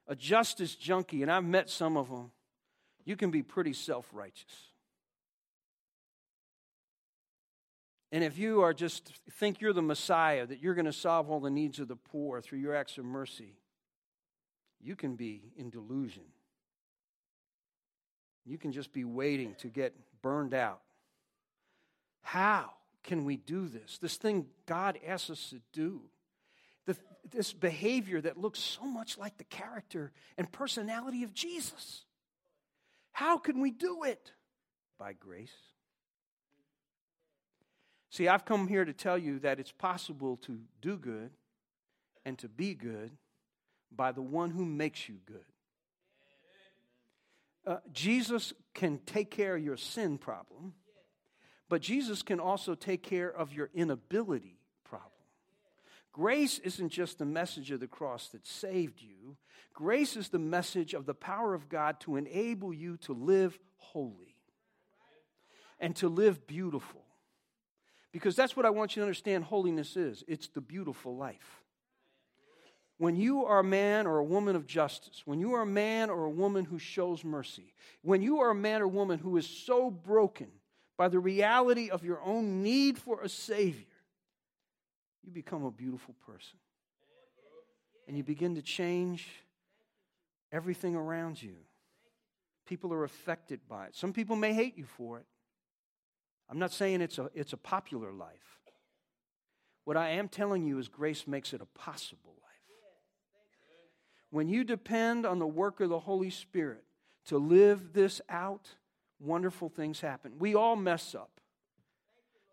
a 0.08 0.16
justice 0.16 0.74
junkie, 0.74 1.22
and 1.22 1.30
I've 1.30 1.44
met 1.44 1.68
some 1.68 1.98
of 1.98 2.08
them, 2.08 2.30
you 3.04 3.14
can 3.14 3.30
be 3.30 3.42
pretty 3.42 3.74
self 3.74 4.08
righteous. 4.12 4.69
And 8.12 8.25
if 8.25 8.38
you 8.38 8.62
are 8.62 8.75
just 8.75 9.12
think 9.33 9.61
you're 9.61 9.73
the 9.73 9.83
Messiah, 9.83 10.44
that 10.46 10.61
you're 10.61 10.75
going 10.75 10.87
to 10.87 10.92
solve 10.92 11.31
all 11.31 11.40
the 11.40 11.51
needs 11.51 11.79
of 11.79 11.88
the 11.88 11.96
poor 11.96 12.40
through 12.40 12.59
your 12.59 12.75
acts 12.75 12.99
of 12.99 13.05
mercy, 13.05 13.55
you 14.81 14.96
can 14.96 15.14
be 15.14 15.53
in 15.57 15.70
delusion. 15.70 16.25
You 18.44 18.59
can 18.59 18.73
just 18.73 18.92
be 18.92 19.05
waiting 19.05 19.55
to 19.57 19.68
get 19.68 19.94
burned 20.23 20.55
out. 20.55 20.81
How 22.23 22.70
can 23.05 23.25
we 23.25 23.37
do 23.37 23.68
this? 23.68 23.99
This 23.99 24.16
thing 24.16 24.46
God 24.66 24.99
asks 25.07 25.31
us 25.31 25.51
to 25.51 25.61
do. 25.73 26.03
The, 26.87 26.96
this 27.31 27.53
behavior 27.53 28.20
that 28.20 28.37
looks 28.37 28.59
so 28.59 28.85
much 28.85 29.18
like 29.18 29.37
the 29.37 29.44
character 29.44 30.11
and 30.37 30.51
personality 30.51 31.23
of 31.23 31.33
Jesus. 31.33 32.05
How 33.12 33.38
can 33.38 33.61
we 33.61 33.70
do 33.70 34.05
it? 34.05 34.33
By 34.99 35.12
grace. 35.12 35.51
See, 38.11 38.27
I've 38.27 38.44
come 38.44 38.66
here 38.66 38.85
to 38.85 38.92
tell 38.92 39.16
you 39.16 39.38
that 39.38 39.61
it's 39.61 39.70
possible 39.70 40.37
to 40.38 40.59
do 40.83 40.96
good 40.96 41.31
and 42.25 42.37
to 42.40 42.49
be 42.49 42.75
good 42.75 43.12
by 43.94 44.11
the 44.11 44.23
one 44.23 44.51
who 44.51 44.64
makes 44.64 45.09
you 45.09 45.16
good. 45.25 45.44
Uh, 47.64 47.77
Jesus 47.92 48.53
can 48.75 48.99
take 49.07 49.31
care 49.31 49.55
of 49.55 49.62
your 49.62 49.77
sin 49.77 50.18
problem, 50.18 50.75
but 51.68 51.83
Jesus 51.83 52.23
can 52.23 52.40
also 52.40 52.75
take 52.75 53.05
care 53.05 53.31
of 53.31 53.53
your 53.53 53.70
inability 53.75 54.59
problem. 54.83 55.12
Grace 56.12 56.59
isn't 56.59 56.88
just 56.88 57.18
the 57.18 57.25
message 57.25 57.70
of 57.70 57.79
the 57.79 57.87
cross 57.87 58.29
that 58.29 58.44
saved 58.44 59.01
you, 59.01 59.37
grace 59.73 60.16
is 60.16 60.31
the 60.31 60.38
message 60.38 60.94
of 60.94 61.07
the 61.07 61.14
power 61.14 61.55
of 61.55 61.68
God 61.68 62.01
to 62.01 62.16
enable 62.16 62.75
you 62.75 62.96
to 62.99 63.12
live 63.12 63.57
holy 63.77 64.35
and 65.79 65.94
to 65.96 66.09
live 66.09 66.46
beautiful 66.49 66.99
because 68.12 68.35
that's 68.37 68.57
what 68.57 68.66
I 68.66 68.70
want 68.70 68.96
you 68.96 69.01
to 69.01 69.07
understand 69.07 69.44
holiness 69.44 69.96
is 69.96 70.25
it's 70.27 70.49
the 70.49 70.61
beautiful 70.61 71.16
life. 71.16 71.64
When 72.99 73.16
you 73.16 73.46
are 73.46 73.61
a 73.61 73.64
man 73.64 74.07
or 74.07 74.18
a 74.18 74.25
woman 74.25 74.57
of 74.57 74.66
justice, 74.66 75.23
when 75.25 75.40
you 75.40 75.55
are 75.55 75.62
a 75.62 75.66
man 75.66 76.11
or 76.11 76.25
a 76.25 76.31
woman 76.31 76.66
who 76.66 76.79
shows 76.79 77.25
mercy, 77.25 77.73
when 78.03 78.20
you 78.20 78.40
are 78.40 78.51
a 78.51 78.55
man 78.55 78.83
or 78.83 78.88
woman 78.88 79.18
who 79.18 79.37
is 79.38 79.46
so 79.46 79.90
broken 79.90 80.49
by 80.99 81.09
the 81.09 81.18
reality 81.18 81.88
of 81.88 82.05
your 82.05 82.20
own 82.23 82.62
need 82.62 82.99
for 82.99 83.23
a 83.23 83.29
Savior, 83.29 83.87
you 85.25 85.33
become 85.33 85.64
a 85.64 85.70
beautiful 85.70 86.14
person. 86.27 86.59
And 88.07 88.16
you 88.16 88.23
begin 88.23 88.57
to 88.57 88.62
change 88.62 89.29
everything 90.53 90.96
around 90.96 91.42
you. 91.42 91.57
People 92.66 92.92
are 92.92 93.05
affected 93.05 93.61
by 93.68 93.87
it. 93.87 93.96
Some 93.96 94.12
people 94.12 94.37
may 94.37 94.53
hate 94.53 94.77
you 94.77 94.85
for 94.85 95.18
it. 95.18 95.27
I'm 96.50 96.58
not 96.58 96.72
saying 96.72 97.00
it's 97.00 97.18
a, 97.18 97.30
it's 97.34 97.52
a 97.52 97.56
popular 97.56 98.12
life. 98.12 98.58
What 99.84 99.96
I 99.96 100.10
am 100.10 100.28
telling 100.28 100.66
you 100.66 100.78
is 100.78 100.88
grace 100.88 101.26
makes 101.26 101.52
it 101.52 101.60
a 101.60 101.66
possible 101.66 102.34
life. 102.42 102.50
When 104.30 104.48
you 104.48 104.64
depend 104.64 105.26
on 105.26 105.38
the 105.38 105.46
work 105.46 105.80
of 105.80 105.88
the 105.88 106.00
Holy 106.00 106.30
Spirit 106.30 106.84
to 107.26 107.38
live 107.38 107.92
this 107.92 108.20
out, 108.28 108.68
wonderful 109.20 109.68
things 109.68 110.00
happen. 110.00 110.32
We 110.38 110.54
all 110.54 110.76
mess 110.76 111.14
up. 111.14 111.40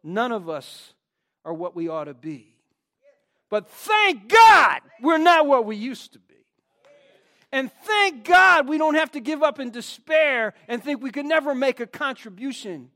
None 0.04 0.32
of 0.32 0.48
us 0.48 0.94
are 1.44 1.54
what 1.54 1.76
we 1.76 1.88
ought 1.88 2.06
to 2.06 2.14
be. 2.14 2.56
But 3.50 3.70
thank 3.70 4.28
God 4.28 4.82
we're 5.02 5.18
not 5.18 5.48
what 5.48 5.66
we 5.66 5.76
used 5.76 6.14
to 6.14 6.20
be. 6.20 6.36
And 7.52 7.72
thank 7.84 8.26
God 8.26 8.68
we 8.68 8.78
don't 8.78 8.96
have 8.96 9.12
to 9.14 9.22
give 9.22 9.42
up 9.42 9.60
in 9.60 9.72
despair 9.72 10.54
and 10.68 10.84
think 10.84 11.02
we 11.02 11.12
could 11.12 11.26
never 11.26 11.56
make 11.56 11.80
a 11.80 11.88
contribution 11.88 12.92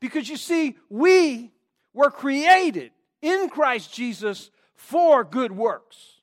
because 0.00 0.28
you 0.28 0.36
see, 0.36 0.76
we 0.88 1.52
were 1.92 2.10
created 2.10 2.92
in 3.22 3.48
Christ 3.48 3.92
Jesus 3.92 4.50
for 4.74 5.24
good 5.24 5.52
works. 5.52 6.16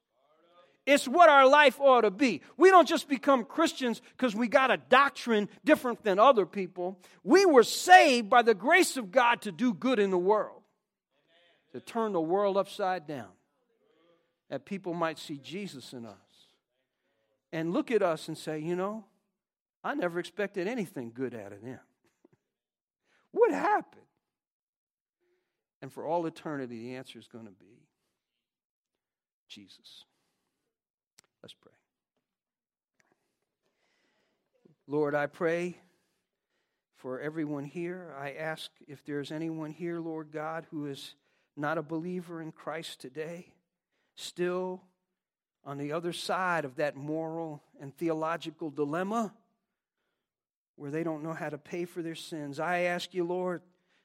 It's 0.85 1.07
what 1.07 1.29
our 1.29 1.47
life 1.47 1.79
ought 1.79 2.01
to 2.01 2.11
be. 2.11 2.41
We 2.57 2.69
don't 2.69 2.87
just 2.87 3.07
become 3.07 3.45
Christians 3.45 4.01
because 4.17 4.35
we 4.35 4.49
got 4.49 4.69
a 4.69 4.77
doctrine 4.77 5.47
different 5.63 6.03
than 6.03 6.19
other 6.19 6.45
people. 6.45 6.99
We 7.23 7.45
were 7.45 7.63
saved 7.63 8.29
by 8.29 8.41
the 8.41 8.53
grace 8.53 8.97
of 8.97 9.09
God 9.09 9.41
to 9.43 9.51
do 9.51 9.73
good 9.73 9.97
in 9.97 10.09
the 10.09 10.17
world, 10.17 10.61
to 11.71 11.79
turn 11.79 12.11
the 12.11 12.21
world 12.21 12.57
upside 12.57 13.07
down, 13.07 13.29
that 14.49 14.65
people 14.65 14.93
might 14.93 15.17
see 15.17 15.37
Jesus 15.37 15.93
in 15.93 16.05
us 16.05 16.15
and 17.53 17.71
look 17.71 17.89
at 17.89 18.01
us 18.01 18.27
and 18.27 18.37
say, 18.37 18.59
you 18.59 18.75
know, 18.75 19.05
I 19.85 19.93
never 19.95 20.19
expected 20.19 20.67
anything 20.67 21.11
good 21.13 21.33
out 21.33 21.53
of 21.53 21.61
them. 21.61 21.79
What 23.33 23.51
happened? 23.51 24.01
And 25.81 25.91
for 25.91 26.05
all 26.05 26.25
eternity, 26.25 26.79
the 26.79 26.95
answer 26.95 27.19
is 27.19 27.27
going 27.27 27.45
to 27.45 27.51
be 27.51 27.83
Jesus. 29.49 30.05
Let's 31.41 31.53
pray. 31.53 31.73
Lord, 34.87 35.13
I 35.13 35.25
pray 35.25 35.77
for 36.95 37.19
everyone 37.19 37.65
here. 37.65 38.13
I 38.17 38.31
ask 38.31 38.71
if 38.87 39.03
there's 39.03 39.31
anyone 39.31 39.71
here, 39.71 39.99
Lord 39.99 40.31
God, 40.31 40.65
who 40.71 40.85
is 40.85 41.15
not 41.57 41.77
a 41.77 41.83
believer 41.83 42.41
in 42.41 42.51
Christ 42.51 43.01
today, 43.01 43.53
still 44.15 44.83
on 45.65 45.77
the 45.77 45.91
other 45.91 46.13
side 46.13 46.65
of 46.65 46.75
that 46.77 46.95
moral 46.95 47.61
and 47.81 47.95
theological 47.95 48.69
dilemma 48.69 49.33
where 50.75 50.91
they 50.91 51.03
don't 51.03 51.23
know 51.23 51.33
how 51.33 51.49
to 51.49 51.57
pay 51.57 51.85
for 51.85 52.01
their 52.01 52.15
sins. 52.15 52.59
I 52.59 52.81
ask 52.81 53.13
you, 53.13 53.23
Lord, 53.23 53.61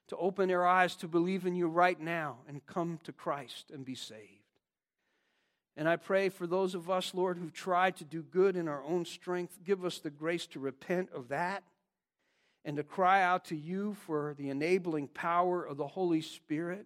to 0.09 0.17
open 0.17 0.47
their 0.47 0.65
eyes 0.65 0.95
to 0.97 1.07
believe 1.07 1.45
in 1.45 1.55
you 1.55 1.67
right 1.67 1.99
now 1.99 2.37
and 2.47 2.65
come 2.65 2.99
to 3.03 3.11
Christ 3.11 3.71
and 3.71 3.85
be 3.85 3.95
saved. 3.95 4.39
And 5.77 5.87
I 5.87 5.95
pray 5.95 6.29
for 6.29 6.45
those 6.45 6.75
of 6.75 6.89
us, 6.89 7.13
Lord, 7.13 7.37
who've 7.37 7.53
tried 7.53 7.95
to 7.97 8.03
do 8.03 8.21
good 8.21 8.55
in 8.55 8.67
our 8.67 8.83
own 8.83 9.05
strength, 9.05 9.59
give 9.63 9.85
us 9.85 9.99
the 9.99 10.09
grace 10.09 10.45
to 10.47 10.59
repent 10.59 11.09
of 11.13 11.29
that 11.29 11.63
and 12.65 12.75
to 12.77 12.83
cry 12.83 13.23
out 13.23 13.45
to 13.45 13.55
you 13.55 13.95
for 14.05 14.35
the 14.37 14.49
enabling 14.49 15.07
power 15.07 15.63
of 15.63 15.77
the 15.77 15.87
Holy 15.87 16.21
Spirit 16.21 16.85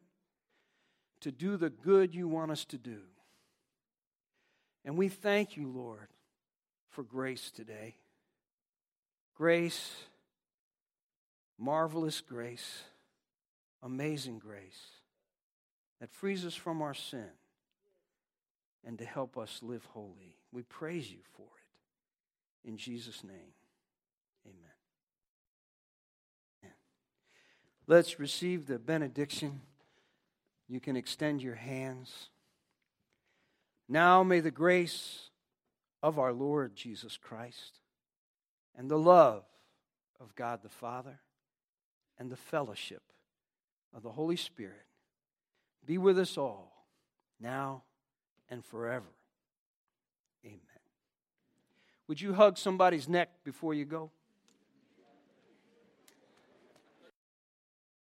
to 1.22 1.32
do 1.32 1.58
the 1.58 1.70
good 1.70 2.14
you 2.14 2.28
want 2.28 2.52
us 2.52 2.66
to 2.66 2.78
do. 2.78 3.00
And 4.86 4.98
we 4.98 5.08
thank 5.08 5.56
you, 5.58 5.68
Lord, 5.68 6.10
for 6.90 7.04
grace 7.04 7.50
today. 7.50 7.96
Grace, 9.36 9.92
marvelous 11.58 12.22
grace, 12.22 12.84
amazing 13.82 14.38
grace 14.40 14.92
that 16.00 16.12
frees 16.12 16.46
us 16.46 16.56
from 16.56 16.82
our 16.82 16.94
sin 16.94 17.30
and 18.86 18.98
to 19.00 19.06
help 19.06 19.38
us 19.38 19.60
live 19.62 19.86
holy. 19.94 20.38
We 20.52 20.64
praise 20.64 21.12
you 21.12 21.20
for 21.36 21.44
it. 21.44 22.70
In 22.70 22.78
Jesus' 22.78 23.24
name, 23.24 23.54
amen. 24.46 24.74
Let's 27.88 28.20
receive 28.20 28.68
the 28.68 28.80
benediction. 28.80 29.62
You 30.70 30.80
can 30.80 30.96
extend 30.96 31.42
your 31.42 31.56
hands. 31.56 32.30
Now 33.90 34.24
may 34.24 34.40
the 34.40 34.52
grace 34.52 35.30
of 36.02 36.18
our 36.18 36.32
Lord 36.32 36.76
Jesus 36.76 37.18
Christ 37.18 37.80
and 38.78 38.90
the 38.90 38.98
love 38.98 39.44
of 40.20 40.36
God 40.36 40.62
the 40.64 40.70
Father 40.70 41.20
and 42.18 42.30
the 42.30 42.38
fellowship 42.38 43.04
of 43.94 44.04
the 44.04 44.12
Holy 44.12 44.36
Spirit 44.36 44.86
be 45.86 45.98
with 45.98 46.18
us 46.18 46.38
all 46.38 46.86
now 47.40 47.84
and 48.50 48.64
forever. 48.64 49.14
Amen. 50.46 50.60
Would 52.08 52.22
you 52.22 52.34
hug 52.34 52.58
somebody's 52.58 53.08
neck 53.08 53.30
before 53.44 53.74
you 53.74 53.86
go? 53.86 54.12